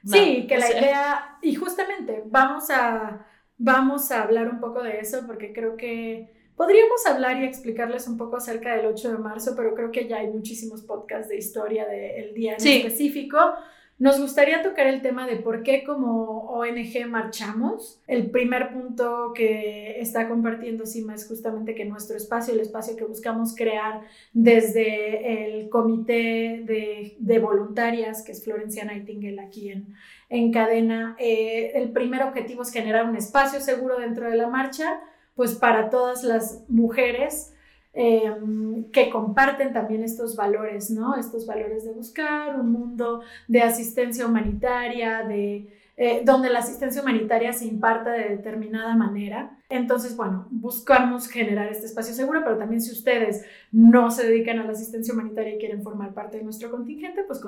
sí, 0.06 0.46
que 0.48 0.58
la 0.58 0.70
idea, 0.72 1.38
y 1.42 1.56
justamente 1.56 2.24
vamos 2.26 2.70
a, 2.70 3.26
vamos 3.58 4.12
a 4.12 4.24
hablar 4.24 4.50
un 4.50 4.60
poco 4.60 4.84
de 4.84 5.00
eso 5.00 5.26
porque 5.26 5.52
creo 5.52 5.78
que 5.78 6.30
podríamos 6.56 7.06
hablar 7.08 7.42
y 7.42 7.46
explicarles 7.46 8.08
un 8.08 8.18
poco 8.18 8.38
acerca 8.38 8.76
del 8.76 8.86
8 8.86 9.14
de 9.14 9.18
marzo, 9.18 9.56
pero 9.56 9.74
creo 9.74 9.92
que 9.92 10.08
ya 10.08 10.18
hay 10.18 10.28
muchísimos 10.28 10.84
podcasts 10.84 11.30
de 11.30 11.38
historia 11.38 11.88
del 11.88 12.36
día 12.36 12.56
en 12.60 12.68
específico. 12.68 13.40
Nos 14.02 14.20
gustaría 14.20 14.64
tocar 14.64 14.88
el 14.88 15.04
tema 15.04 15.28
de 15.28 15.36
por 15.36 15.62
qué 15.62 15.84
como 15.84 16.50
ONG 16.50 17.06
marchamos. 17.08 18.02
El 18.08 18.32
primer 18.32 18.74
punto 18.74 19.32
que 19.36 20.02
está 20.02 20.28
compartiendo 20.28 20.88
Sima 20.88 21.14
es 21.14 21.28
justamente 21.28 21.76
que 21.76 21.86
nuestro 21.86 22.18
espacio, 22.18 22.56
el 22.56 22.62
espacio 22.62 22.96
que 22.96 23.04
buscamos 23.04 23.56
crear 23.56 24.02
desde 24.34 25.60
el 25.60 25.70
comité 25.70 26.64
de, 27.20 27.40
voluntarias, 27.40 28.24
que 28.24 28.32
es 28.32 28.44
Florencia 28.44 28.86
Nightingale 28.86 29.40
aquí 29.40 29.70
en, 29.70 29.94
en 30.30 30.52
cadena, 30.52 31.16
eh, 31.20 31.74
el 31.76 31.92
primer 31.92 32.24
objetivo 32.24 32.64
es 32.64 32.72
generar 32.72 33.08
un 33.08 33.16
espacio 33.16 33.60
seguro 33.60 34.00
dentro 34.00 34.28
de 34.28 34.36
la 34.36 34.48
marcha, 34.48 35.00
pues 35.36 35.54
para 35.54 35.92
todas 35.92 36.24
las 36.24 36.64
mujeres 36.68 37.54
Em, 37.94 38.86
que 38.92 39.10
comparten 39.10 39.74
también 39.74 40.02
estos 40.04 40.38
valores, 40.38 40.90
¿no? 40.92 41.18
Estos 41.18 41.46
valores 41.46 41.84
de 41.84 41.92
buscar 41.92 42.58
un 42.58 42.72
mundo 42.72 43.22
de 43.50 43.64
asistencia 43.64 44.26
humanitaria, 44.26 45.24
de, 45.24 45.68
eh, 45.98 46.22
donde 46.24 46.50
la 46.50 46.60
asistencia 46.60 47.02
humanitaria 47.02 47.52
se 47.52 47.66
imparta 47.66 48.14
de 48.14 48.30
determinada 48.30 48.96
manera. 48.96 49.58
Entonces, 49.68 50.16
bueno, 50.16 50.48
buscamos 50.52 51.28
generar 51.28 51.70
este 51.70 51.86
espacio 51.86 52.14
seguro, 52.14 52.42
pero 52.46 52.58
también 52.58 52.82
si 52.82 52.92
ustedes 52.92 53.44
no 53.74 54.10
se 54.10 54.26
dedican 54.26 54.60
a 54.60 54.64
la 54.64 54.72
asistencia 54.72 55.14
humanitaria 55.14 55.56
y 55.56 55.60
quieren 55.60 55.84
formar 55.84 56.14
parte 56.14 56.38
de 56.38 56.44
nuestro 56.44 56.72
contingente, 56.72 57.24
pues 57.24 57.42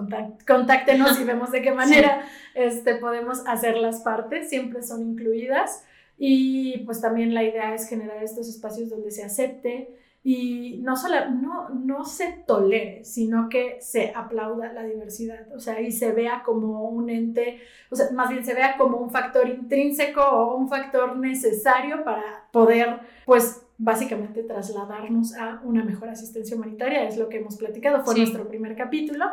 contáctenos 0.46 1.22
y 1.22 1.24
vemos 1.24 1.52
de 1.52 1.62
qué 1.62 1.72
manera 1.74 2.26
este, 2.54 2.96
podemos 2.96 3.48
hacer 3.48 3.78
las 3.78 4.02
partes, 4.02 4.50
siempre 4.50 4.84
son 4.84 5.04
incluidas. 5.04 5.86
Y 6.18 6.80
pues 6.80 7.00
también 7.00 7.34
la 7.34 7.44
idea 7.44 7.74
es 7.74 7.88
generar 7.88 8.22
estos 8.22 8.50
espacios 8.50 8.90
donde 8.90 9.10
se 9.10 9.24
acepte 9.24 10.03
y 10.26 10.80
no, 10.82 10.96
solo, 10.96 11.30
no, 11.30 11.68
no 11.70 12.06
se 12.06 12.44
tolere, 12.48 13.04
sino 13.04 13.50
que 13.50 13.78
se 13.82 14.14
aplauda 14.16 14.72
la 14.72 14.84
diversidad, 14.84 15.54
o 15.54 15.60
sea, 15.60 15.82
y 15.82 15.92
se 15.92 16.14
vea 16.14 16.44
como 16.46 16.88
un 16.88 17.10
ente, 17.10 17.60
o 17.92 17.96
sea, 17.96 18.10
más 18.12 18.30
bien 18.30 18.46
se 18.46 18.54
vea 18.54 18.78
como 18.78 18.98
un 18.98 19.12
factor 19.12 19.50
intrínseco 19.50 20.22
o 20.22 20.56
un 20.56 20.70
factor 20.70 21.18
necesario 21.18 22.06
para 22.06 22.48
poder, 22.52 23.02
pues, 23.26 23.66
básicamente 23.78 24.44
trasladarnos 24.44 25.36
a 25.36 25.60
una 25.66 25.84
mejor 25.84 26.08
asistencia 26.08 26.56
humanitaria, 26.56 27.06
es 27.06 27.18
lo 27.18 27.28
que 27.28 27.40
hemos 27.40 27.58
platicado, 27.58 28.06
fue 28.06 28.16
nuestro 28.16 28.48
primer 28.48 28.78
capítulo, 28.78 29.26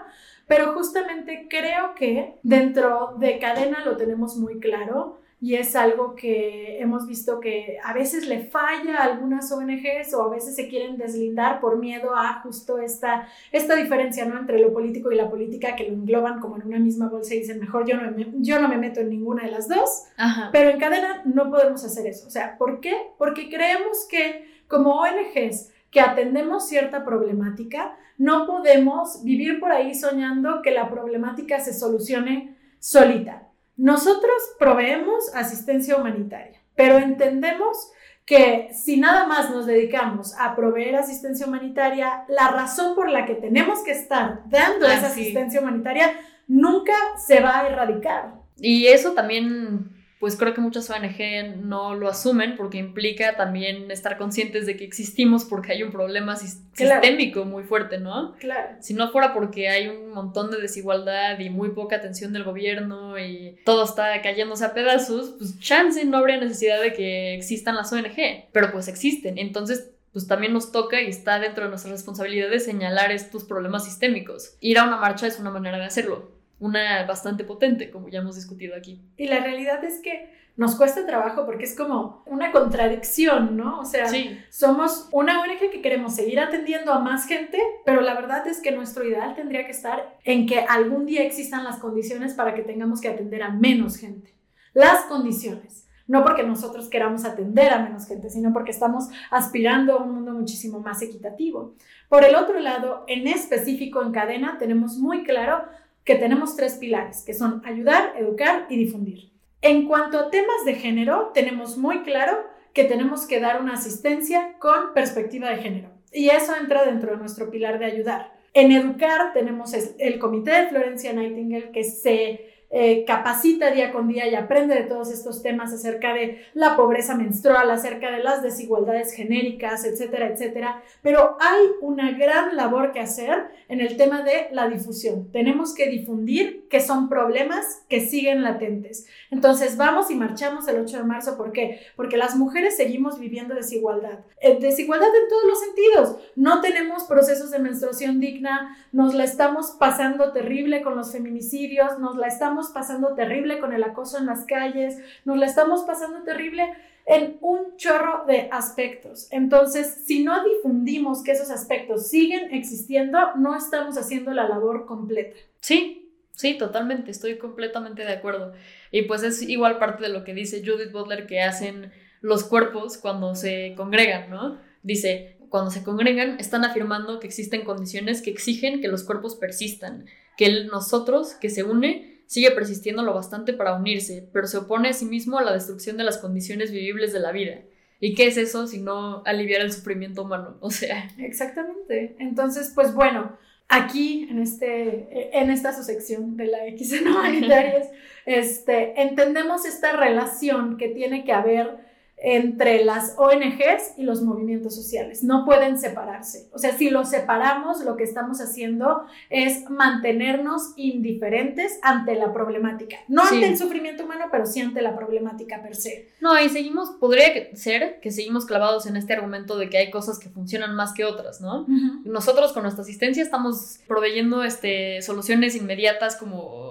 pero 0.48 0.72
justamente 0.72 1.46
creo 1.48 1.94
que 1.94 2.40
dentro 2.42 3.14
de 3.20 3.38
cadena 3.38 3.84
lo 3.84 3.96
tenemos 3.96 4.36
muy 4.36 4.58
claro 4.58 5.20
y 5.42 5.54
es 5.54 5.74
algo 5.74 6.14
que 6.14 6.78
hemos 6.80 7.06
visto 7.06 7.40
que 7.40 7.78
a 7.82 7.94
veces 7.94 8.28
le 8.28 8.44
falla 8.44 8.98
a 8.98 9.04
algunas 9.04 9.50
ONGs 9.50 10.12
o 10.12 10.24
a 10.24 10.28
veces 10.28 10.54
se 10.54 10.68
quieren 10.68 10.98
deslindar 10.98 11.60
por 11.60 11.78
miedo 11.78 12.14
a 12.14 12.40
justo 12.42 12.78
esta, 12.78 13.26
esta 13.50 13.74
diferencia 13.74 14.26
¿no? 14.26 14.38
entre 14.38 14.60
lo 14.60 14.72
político 14.72 15.10
y 15.10 15.16
la 15.16 15.30
política 15.30 15.74
que 15.76 15.88
lo 15.88 15.94
engloban 15.94 16.40
como 16.40 16.56
en 16.56 16.66
una 16.66 16.78
misma 16.78 17.08
bolsa 17.08 17.34
y 17.34 17.38
dicen 17.38 17.58
mejor 17.58 17.86
yo 17.88 17.96
no 17.96 18.10
me, 18.10 18.26
yo 18.34 18.60
no 18.60 18.68
me 18.68 18.76
meto 18.76 19.00
en 19.00 19.08
ninguna 19.08 19.44
de 19.44 19.50
las 19.50 19.66
dos, 19.66 20.04
pero 20.52 20.70
en 20.70 20.78
cadena 20.78 21.22
no 21.24 21.50
podemos 21.50 21.82
hacer 21.84 22.06
eso. 22.06 22.26
O 22.26 22.30
sea, 22.30 22.58
¿por 22.58 22.80
qué? 22.80 22.94
Porque 23.16 23.48
creemos 23.48 24.06
que 24.10 24.46
como 24.68 25.00
ONGs 25.00 25.70
que 25.90 26.00
atendemos 26.00 26.68
cierta 26.68 27.04
problemática, 27.04 27.96
no 28.18 28.46
podemos 28.46 29.24
vivir 29.24 29.58
por 29.58 29.72
ahí 29.72 29.94
soñando 29.94 30.60
que 30.62 30.70
la 30.70 30.88
problemática 30.90 31.58
se 31.58 31.72
solucione 31.72 32.56
solita 32.78 33.49
nosotros 33.80 34.34
proveemos 34.58 35.34
asistencia 35.34 35.96
humanitaria, 35.96 36.60
pero 36.74 36.98
entendemos 36.98 37.90
que 38.26 38.68
si 38.74 38.98
nada 38.98 39.26
más 39.26 39.48
nos 39.48 39.64
dedicamos 39.64 40.34
a 40.38 40.54
proveer 40.54 40.96
asistencia 40.96 41.46
humanitaria, 41.46 42.24
la 42.28 42.48
razón 42.48 42.94
por 42.94 43.08
la 43.08 43.24
que 43.24 43.36
tenemos 43.36 43.82
que 43.82 43.92
estar 43.92 44.42
dando 44.50 44.86
esa 44.86 45.06
asistencia 45.06 45.62
humanitaria 45.62 46.12
nunca 46.46 46.92
se 47.26 47.40
va 47.40 47.60
a 47.60 47.68
erradicar. 47.68 48.34
Y 48.58 48.86
eso 48.88 49.12
también 49.12 49.90
pues 50.20 50.36
creo 50.36 50.52
que 50.52 50.60
muchas 50.60 50.90
ONG 50.90 51.56
no 51.62 51.94
lo 51.94 52.06
asumen 52.06 52.54
porque 52.54 52.76
implica 52.76 53.36
también 53.36 53.90
estar 53.90 54.18
conscientes 54.18 54.66
de 54.66 54.76
que 54.76 54.84
existimos 54.84 55.46
porque 55.46 55.72
hay 55.72 55.82
un 55.82 55.90
problema 55.90 56.36
sistémico 56.36 57.46
muy 57.46 57.64
fuerte, 57.64 57.96
¿no? 57.96 58.36
Claro. 58.38 58.76
Si 58.80 58.92
no 58.92 59.10
fuera 59.10 59.32
porque 59.32 59.70
hay 59.70 59.88
un 59.88 60.10
montón 60.10 60.50
de 60.50 60.60
desigualdad 60.60 61.38
y 61.38 61.48
muy 61.48 61.70
poca 61.70 61.96
atención 61.96 62.34
del 62.34 62.44
gobierno 62.44 63.18
y 63.18 63.56
todo 63.64 63.82
está 63.82 64.20
cayéndose 64.20 64.62
a 64.66 64.74
pedazos, 64.74 65.36
pues 65.38 65.58
chance 65.58 66.04
no 66.04 66.18
habría 66.18 66.36
necesidad 66.36 66.82
de 66.82 66.92
que 66.92 67.34
existan 67.34 67.74
las 67.74 67.90
ONG, 67.90 68.50
pero 68.52 68.72
pues 68.72 68.88
existen. 68.88 69.38
Entonces, 69.38 69.90
pues 70.12 70.26
también 70.26 70.52
nos 70.52 70.70
toca 70.70 71.00
y 71.00 71.08
está 71.08 71.38
dentro 71.38 71.64
de 71.64 71.70
nuestra 71.70 71.92
responsabilidad 71.92 72.50
de 72.50 72.60
señalar 72.60 73.10
estos 73.10 73.44
problemas 73.44 73.86
sistémicos. 73.86 74.54
Ir 74.60 74.78
a 74.80 74.84
una 74.84 74.98
marcha 74.98 75.26
es 75.26 75.40
una 75.40 75.50
manera 75.50 75.78
de 75.78 75.86
hacerlo 75.86 76.39
una 76.60 77.04
bastante 77.06 77.42
potente, 77.42 77.90
como 77.90 78.08
ya 78.08 78.20
hemos 78.20 78.36
discutido 78.36 78.76
aquí. 78.76 79.02
Y 79.16 79.26
la 79.26 79.40
realidad 79.40 79.82
es 79.82 80.00
que 80.00 80.38
nos 80.56 80.76
cuesta 80.76 81.06
trabajo 81.06 81.46
porque 81.46 81.64
es 81.64 81.74
como 81.74 82.22
una 82.26 82.52
contradicción, 82.52 83.56
¿no? 83.56 83.80
O 83.80 83.84
sea, 83.86 84.06
somos 84.50 85.08
una 85.10 85.40
ONG 85.40 85.70
que 85.70 85.80
queremos 85.80 86.14
seguir 86.14 86.38
atendiendo 86.38 86.92
a 86.92 86.98
más 86.98 87.26
gente, 87.26 87.58
pero 87.86 88.02
la 88.02 88.14
verdad 88.14 88.46
es 88.46 88.60
que 88.60 88.70
nuestro 88.70 89.04
ideal 89.04 89.34
tendría 89.34 89.64
que 89.64 89.72
estar 89.72 90.18
en 90.22 90.46
que 90.46 90.60
algún 90.60 91.06
día 91.06 91.22
existan 91.22 91.64
las 91.64 91.78
condiciones 91.78 92.34
para 92.34 92.54
que 92.54 92.62
tengamos 92.62 93.00
que 93.00 93.08
atender 93.08 93.42
a 93.42 93.50
menos 93.50 93.96
gente. 93.96 94.34
Las 94.74 95.04
condiciones. 95.04 95.86
No 96.06 96.24
porque 96.24 96.42
nosotros 96.42 96.90
queramos 96.90 97.24
atender 97.24 97.72
a 97.72 97.82
menos 97.82 98.06
gente, 98.06 98.30
sino 98.30 98.52
porque 98.52 98.72
estamos 98.72 99.08
aspirando 99.30 99.94
a 99.94 100.02
un 100.02 100.12
mundo 100.12 100.32
muchísimo 100.32 100.80
más 100.80 101.00
equitativo. 101.02 101.76
Por 102.08 102.24
el 102.24 102.34
otro 102.34 102.58
lado, 102.58 103.04
en 103.06 103.28
específico 103.28 104.02
en 104.02 104.10
cadena, 104.10 104.58
tenemos 104.58 104.98
muy 104.98 105.22
claro 105.22 105.64
que 106.04 106.14
tenemos 106.14 106.56
tres 106.56 106.74
pilares, 106.74 107.22
que 107.24 107.34
son 107.34 107.62
ayudar, 107.64 108.14
educar 108.16 108.66
y 108.68 108.76
difundir. 108.76 109.30
En 109.62 109.86
cuanto 109.86 110.18
a 110.18 110.30
temas 110.30 110.64
de 110.64 110.74
género, 110.74 111.30
tenemos 111.34 111.76
muy 111.76 112.02
claro 112.02 112.38
que 112.72 112.84
tenemos 112.84 113.26
que 113.26 113.40
dar 113.40 113.60
una 113.60 113.74
asistencia 113.74 114.54
con 114.58 114.94
perspectiva 114.94 115.50
de 115.50 115.62
género. 115.62 115.90
Y 116.12 116.30
eso 116.30 116.54
entra 116.56 116.84
dentro 116.84 117.12
de 117.12 117.18
nuestro 117.18 117.50
pilar 117.50 117.78
de 117.78 117.86
ayudar. 117.86 118.32
En 118.52 118.72
educar 118.72 119.32
tenemos 119.32 119.72
el 119.74 120.18
comité 120.18 120.50
de 120.50 120.68
Florencia 120.68 121.12
Nightingale 121.12 121.70
que 121.70 121.84
se 121.84 122.59
eh, 122.72 123.04
capacita 123.04 123.72
día 123.72 123.92
con 123.92 124.06
día 124.06 124.28
y 124.28 124.36
aprende 124.36 124.76
de 124.76 124.84
todos 124.84 125.10
estos 125.10 125.42
temas 125.42 125.72
acerca 125.72 126.14
de 126.14 126.44
la 126.54 126.76
pobreza 126.76 127.16
menstrual, 127.16 127.68
acerca 127.70 128.12
de 128.12 128.22
las 128.22 128.42
desigualdades 128.42 129.12
genéricas, 129.12 129.84
etcétera, 129.84 130.28
etcétera. 130.28 130.82
Pero 131.02 131.36
hay 131.40 131.66
una 131.80 132.12
gran 132.12 132.56
labor 132.56 132.92
que 132.92 133.00
hacer 133.00 133.48
en 133.68 133.80
el 133.80 133.96
tema 133.96 134.22
de 134.22 134.48
la 134.52 134.68
difusión. 134.68 135.30
Tenemos 135.32 135.74
que 135.74 135.88
difundir 135.88 136.68
que 136.68 136.80
son 136.80 137.08
problemas 137.08 137.82
que 137.88 138.00
siguen 138.00 138.42
latentes. 138.42 139.06
Entonces 139.32 139.76
vamos 139.76 140.10
y 140.10 140.14
marchamos 140.14 140.68
el 140.68 140.78
8 140.80 140.98
de 140.98 141.04
marzo. 141.04 141.36
¿Por 141.36 141.50
qué? 141.50 141.80
Porque 141.96 142.16
las 142.16 142.36
mujeres 142.36 142.76
seguimos 142.76 143.18
viviendo 143.18 143.54
desigualdad. 143.54 144.20
Eh, 144.40 144.58
desigualdad 144.60 145.08
en 145.08 145.28
todos 145.28 145.44
los 145.44 145.60
sentidos. 145.60 146.16
No 146.36 146.60
tenemos 146.60 147.04
procesos 147.04 147.50
de 147.50 147.58
menstruación 147.58 148.20
digna, 148.20 148.76
nos 148.92 149.14
la 149.14 149.24
estamos 149.24 149.72
pasando 149.72 150.32
terrible 150.32 150.82
con 150.82 150.96
los 150.96 151.10
feminicidios, 151.10 151.98
nos 151.98 152.16
la 152.16 152.28
estamos 152.28 152.59
pasando 152.68 153.14
terrible 153.14 153.58
con 153.58 153.72
el 153.72 153.82
acoso 153.82 154.18
en 154.18 154.26
las 154.26 154.44
calles, 154.44 154.98
nos 155.24 155.38
la 155.38 155.46
estamos 155.46 155.82
pasando 155.82 156.22
terrible 156.22 156.72
en 157.06 157.38
un 157.40 157.76
chorro 157.76 158.24
de 158.26 158.48
aspectos. 158.52 159.26
Entonces, 159.30 160.02
si 160.06 160.22
no 160.22 160.44
difundimos 160.44 161.24
que 161.24 161.32
esos 161.32 161.50
aspectos 161.50 162.08
siguen 162.08 162.54
existiendo, 162.54 163.18
no 163.36 163.56
estamos 163.56 163.98
haciendo 163.98 164.32
la 164.32 164.48
labor 164.48 164.86
completa. 164.86 165.36
Sí, 165.60 166.12
sí, 166.32 166.56
totalmente, 166.56 167.10
estoy 167.10 167.36
completamente 167.38 168.04
de 168.04 168.12
acuerdo. 168.12 168.52
Y 168.92 169.02
pues 169.02 169.22
es 169.22 169.42
igual 169.42 169.78
parte 169.78 170.04
de 170.04 170.10
lo 170.10 170.22
que 170.24 170.34
dice 170.34 170.62
Judith 170.64 170.92
Butler 170.92 171.26
que 171.26 171.42
hacen 171.42 171.90
los 172.20 172.44
cuerpos 172.44 172.98
cuando 172.98 173.34
se 173.34 173.74
congregan, 173.76 174.30
¿no? 174.30 174.58
Dice, 174.82 175.36
cuando 175.48 175.70
se 175.70 175.82
congregan, 175.82 176.38
están 176.38 176.64
afirmando 176.64 177.18
que 177.18 177.26
existen 177.26 177.64
condiciones 177.64 178.22
que 178.22 178.30
exigen 178.30 178.80
que 178.80 178.88
los 178.88 179.02
cuerpos 179.02 179.34
persistan, 179.34 180.06
que 180.36 180.46
el 180.46 180.66
nosotros 180.68 181.34
que 181.34 181.50
se 181.50 181.64
une 181.64 182.09
sigue 182.30 182.52
persistiendo 182.52 183.02
lo 183.02 183.12
bastante 183.12 183.52
para 183.52 183.74
unirse, 183.74 184.24
pero 184.32 184.46
se 184.46 184.58
opone 184.58 184.90
a 184.90 184.92
sí 184.92 185.04
mismo 185.04 185.36
a 185.36 185.42
la 185.42 185.52
destrucción 185.52 185.96
de 185.96 186.04
las 186.04 186.18
condiciones 186.18 186.70
vivibles 186.70 187.12
de 187.12 187.18
la 187.18 187.32
vida. 187.32 187.62
¿Y 187.98 188.14
qué 188.14 188.28
es 188.28 188.36
eso 188.36 188.68
si 188.68 188.80
no 188.80 189.24
aliviar 189.26 189.62
el 189.62 189.72
sufrimiento 189.72 190.22
humano? 190.22 190.56
O 190.60 190.70
sea. 190.70 191.10
Exactamente. 191.18 192.14
Entonces, 192.20 192.70
pues 192.72 192.94
bueno, 192.94 193.36
aquí 193.66 194.28
en, 194.30 194.38
este, 194.38 195.36
en 195.36 195.50
esta 195.50 195.74
subsección 195.74 196.36
de 196.36 196.46
la 196.46 196.68
X 196.68 196.92
en 196.92 197.08
humanitarias, 197.08 197.88
este, 198.26 199.02
entendemos 199.02 199.64
esta 199.64 199.96
relación 199.96 200.76
que 200.76 200.86
tiene 200.86 201.24
que 201.24 201.32
haber 201.32 201.78
entre 202.22 202.84
las 202.84 203.14
ONGs 203.16 203.94
y 203.96 204.02
los 204.02 204.22
movimientos 204.22 204.74
sociales. 204.74 205.24
No 205.24 205.44
pueden 205.44 205.78
separarse. 205.78 206.48
O 206.52 206.58
sea, 206.58 206.76
si 206.76 206.90
los 206.90 207.08
separamos, 207.08 207.82
lo 207.84 207.96
que 207.96 208.04
estamos 208.04 208.40
haciendo 208.40 209.02
es 209.30 209.68
mantenernos 209.70 210.74
indiferentes 210.76 211.78
ante 211.82 212.14
la 212.14 212.32
problemática. 212.32 212.96
No 213.08 213.22
ante 213.22 213.46
el 213.46 213.56
sufrimiento 213.56 214.04
humano, 214.04 214.26
pero 214.30 214.46
sí 214.46 214.60
ante 214.60 214.82
la 214.82 214.96
problemática 214.96 215.62
per 215.62 215.74
se. 215.74 216.10
No, 216.20 216.38
y 216.38 216.48
seguimos, 216.48 216.90
podría 217.00 217.54
ser 217.56 218.00
que 218.00 218.10
seguimos 218.10 218.44
clavados 218.44 218.86
en 218.86 218.96
este 218.96 219.14
argumento 219.14 219.56
de 219.56 219.70
que 219.70 219.78
hay 219.78 219.90
cosas 219.90 220.18
que 220.18 220.28
funcionan 220.28 220.74
más 220.74 220.92
que 220.92 221.04
otras, 221.04 221.40
¿no? 221.40 221.66
Nosotros 222.04 222.52
con 222.52 222.62
nuestra 222.62 222.82
asistencia 222.82 223.22
estamos 223.22 223.80
proveyendo 223.86 224.44
este, 224.44 225.00
soluciones 225.02 225.56
inmediatas 225.56 226.16
como 226.16 226.69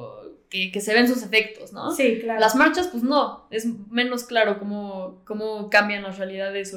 que, 0.49 0.81
se 0.81 0.93
ven 0.93 1.07
sus 1.07 1.23
efectos, 1.23 1.73
¿no? 1.73 1.91
Sí, 1.91 2.19
claro. 2.21 2.39
Las 2.39 2.55
marchas, 2.55 2.87
pues 2.87 3.03
no, 3.03 3.47
es 3.51 3.67
menos 3.89 4.23
claro 4.23 4.57
cómo, 4.57 5.21
cómo 5.25 5.69
cambian 5.69 6.03
las 6.03 6.17
realidades. 6.17 6.75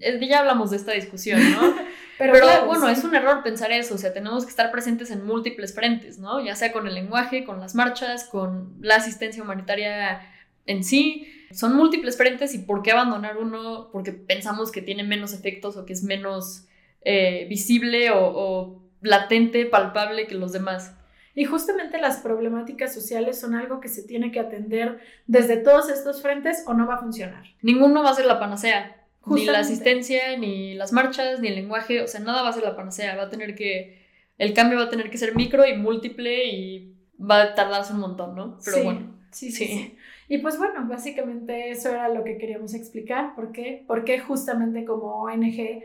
Eh, 0.00 0.26
ya 0.26 0.40
hablamos 0.40 0.70
de 0.70 0.78
esta 0.78 0.92
discusión, 0.92 1.40
¿no? 1.52 1.74
Pero, 2.18 2.66
bueno, 2.66 2.88
es 2.88 3.02
un 3.04 3.14
error 3.14 3.42
pensar 3.42 3.72
eso, 3.72 3.96
o 3.96 3.98
sea, 3.98 4.12
tenemos 4.12 4.44
que 4.44 4.50
estar 4.50 4.70
presentes 4.70 5.10
en 5.10 5.26
múltiples 5.26 5.74
frentes, 5.74 6.18
¿no? 6.18 6.42
Ya 6.42 6.54
sea 6.54 6.72
con 6.72 6.86
el 6.86 6.94
lenguaje, 6.94 7.44
con 7.44 7.60
las 7.60 7.74
marchas, 7.74 8.24
con 8.24 8.76
la 8.80 8.96
asistencia 8.96 9.42
humanitaria 9.42 10.22
en 10.64 10.84
sí. 10.84 11.28
Son 11.52 11.74
múltiples 11.74 12.16
frentes 12.16 12.54
y 12.54 12.58
¿por 12.58 12.82
qué 12.82 12.92
abandonar 12.92 13.36
uno? 13.36 13.90
Porque 13.92 14.12
pensamos 14.12 14.70
que 14.70 14.80
tiene 14.80 15.02
menos 15.02 15.34
efectos 15.34 15.76
o 15.76 15.84
que 15.84 15.92
es 15.92 16.04
menos 16.04 16.66
eh, 17.02 17.46
visible 17.50 18.10
o 18.12 18.80
latente, 19.02 19.66
palpable 19.66 20.26
que 20.26 20.36
los 20.36 20.52
demás. 20.52 20.94
Y 21.34 21.44
justamente 21.44 21.98
las 21.98 22.18
problemáticas 22.18 22.94
sociales 22.94 23.40
son 23.40 23.54
algo 23.54 23.80
que 23.80 23.88
se 23.88 24.02
tiene 24.02 24.30
que 24.30 24.40
atender 24.40 25.00
desde 25.26 25.56
todos 25.56 25.88
estos 25.90 26.22
frentes 26.22 26.62
o 26.66 26.74
no 26.74 26.86
va 26.86 26.94
a 26.94 27.00
funcionar. 27.00 27.44
Ninguno 27.60 28.02
va 28.02 28.10
a 28.10 28.14
ser 28.14 28.26
la 28.26 28.38
panacea. 28.38 29.00
Ni 29.26 29.46
la 29.46 29.60
asistencia, 29.60 30.36
ni 30.36 30.74
las 30.74 30.92
marchas, 30.92 31.40
ni 31.40 31.48
el 31.48 31.54
lenguaje, 31.54 32.02
o 32.02 32.06
sea, 32.06 32.20
nada 32.20 32.42
va 32.42 32.50
a 32.50 32.52
ser 32.52 32.62
la 32.62 32.76
panacea. 32.76 33.16
Va 33.16 33.24
a 33.24 33.30
tener 33.30 33.54
que, 33.54 34.04
el 34.36 34.52
cambio 34.52 34.78
va 34.78 34.84
a 34.84 34.90
tener 34.90 35.10
que 35.10 35.16
ser 35.16 35.34
micro 35.34 35.66
y 35.66 35.74
múltiple 35.74 36.44
y 36.44 36.94
va 37.18 37.42
a 37.42 37.54
tardarse 37.54 37.94
un 37.94 38.00
montón, 38.00 38.34
¿no? 38.34 38.58
Pero 38.64 38.84
bueno. 38.84 39.14
Sí, 39.30 39.50
sí, 39.50 39.96
Y 40.28 40.38
pues 40.38 40.58
bueno, 40.58 40.86
básicamente 40.86 41.70
eso 41.70 41.88
era 41.88 42.08
lo 42.08 42.22
que 42.22 42.38
queríamos 42.38 42.72
explicar. 42.74 43.34
¿Por 43.34 43.50
qué? 43.50 43.82
Porque 43.86 44.20
justamente 44.20 44.84
como 44.84 45.22
ONG 45.22 45.82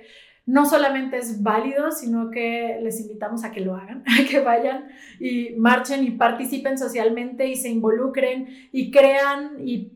no 0.49 0.65
solamente 0.65 1.17
es 1.17 1.43
válido, 1.43 1.91
sino 1.91 2.31
que 2.31 2.79
les 2.81 2.99
invitamos 2.99 3.43
a 3.43 3.51
que 3.51 3.61
lo 3.61 3.75
hagan, 3.75 4.03
a 4.07 4.27
que 4.27 4.39
vayan 4.39 4.87
y 5.19 5.51
marchen 5.57 6.03
y 6.03 6.11
participen 6.11 6.79
socialmente 6.79 7.45
y 7.45 7.55
se 7.55 7.69
involucren 7.69 8.47
y 8.71 8.89
crean 8.89 9.57
y, 9.59 9.93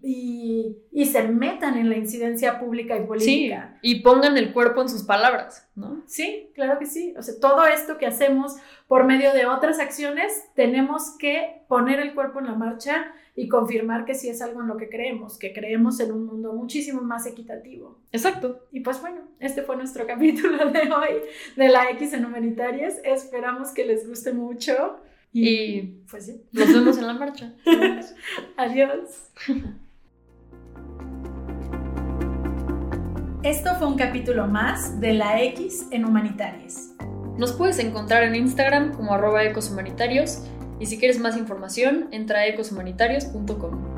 y, 0.91 1.05
se 1.05 1.27
metan 1.27 1.77
en 1.77 1.89
la 1.89 1.97
incidencia 1.97 2.59
pública 2.59 2.95
y 2.97 3.05
política. 3.05 3.77
Sí, 3.81 3.89
y 3.95 4.01
pongan 4.01 4.37
el 4.37 4.53
cuerpo 4.53 4.81
en 4.81 4.89
sus 4.89 5.03
palabras, 5.03 5.67
¿no? 5.75 6.03
Sí, 6.05 6.51
claro 6.53 6.77
que 6.77 6.85
sí. 6.85 7.15
O 7.17 7.23
sea, 7.23 7.33
todo 7.41 7.65
esto 7.65 7.97
que 7.97 8.05
hacemos 8.05 8.55
por 8.87 9.05
medio 9.05 9.33
de 9.33 9.47
otras 9.47 9.79
acciones, 9.79 10.43
tenemos 10.55 11.17
que 11.17 11.63
poner 11.67 11.99
el 11.99 12.13
cuerpo 12.13 12.39
en 12.39 12.45
la 12.45 12.53
marcha 12.53 13.11
y 13.35 13.49
confirmar 13.49 14.05
que 14.05 14.13
sí 14.13 14.29
es 14.29 14.41
algo 14.41 14.61
en 14.61 14.67
lo 14.67 14.77
que 14.77 14.89
creemos, 14.89 15.37
que 15.37 15.53
creemos 15.53 15.99
en 15.99 16.11
un 16.11 16.25
mundo 16.25 16.53
muchísimo 16.53 17.01
más 17.01 17.25
equitativo. 17.25 17.97
Exacto. 18.11 18.67
Y 18.71 18.81
pues 18.81 19.01
bueno, 19.01 19.21
este 19.39 19.63
fue 19.63 19.75
nuestro 19.75 20.05
capítulo 20.07 20.69
de 20.69 20.81
hoy 20.81 21.21
de 21.55 21.69
la 21.69 21.89
X 21.91 22.13
en 22.13 22.25
Humanitarias. 22.25 22.95
Esperamos 23.03 23.71
que 23.71 23.85
les 23.85 24.07
guste 24.07 24.33
mucho. 24.33 24.97
Y, 25.35 25.81
pues 26.11 26.27
sí, 26.27 26.43
nos 26.51 26.71
vemos 26.71 26.97
en 26.99 27.07
la 27.07 27.13
marcha. 27.15 27.53
Adiós. 28.55 29.31
Esto 33.41 33.75
fue 33.75 33.87
un 33.87 33.97
capítulo 33.97 34.47
más 34.47 35.01
de 35.01 35.13
la 35.13 35.41
X 35.41 35.87
en 35.89 36.05
Humanitarias. 36.05 36.93
Nos 37.37 37.51
puedes 37.51 37.79
encontrar 37.79 38.23
en 38.23 38.35
Instagram 38.35 38.93
como 38.93 39.15
arroba 39.15 39.43
ecoshumanitarios 39.43 40.43
y 40.83 40.85
si 40.85 40.97
quieres 40.97 41.17
más 41.17 41.37
información, 41.37 42.09
entra 42.11 42.39
a 42.39 42.47
ecoshumanitarios.com. 42.47 43.92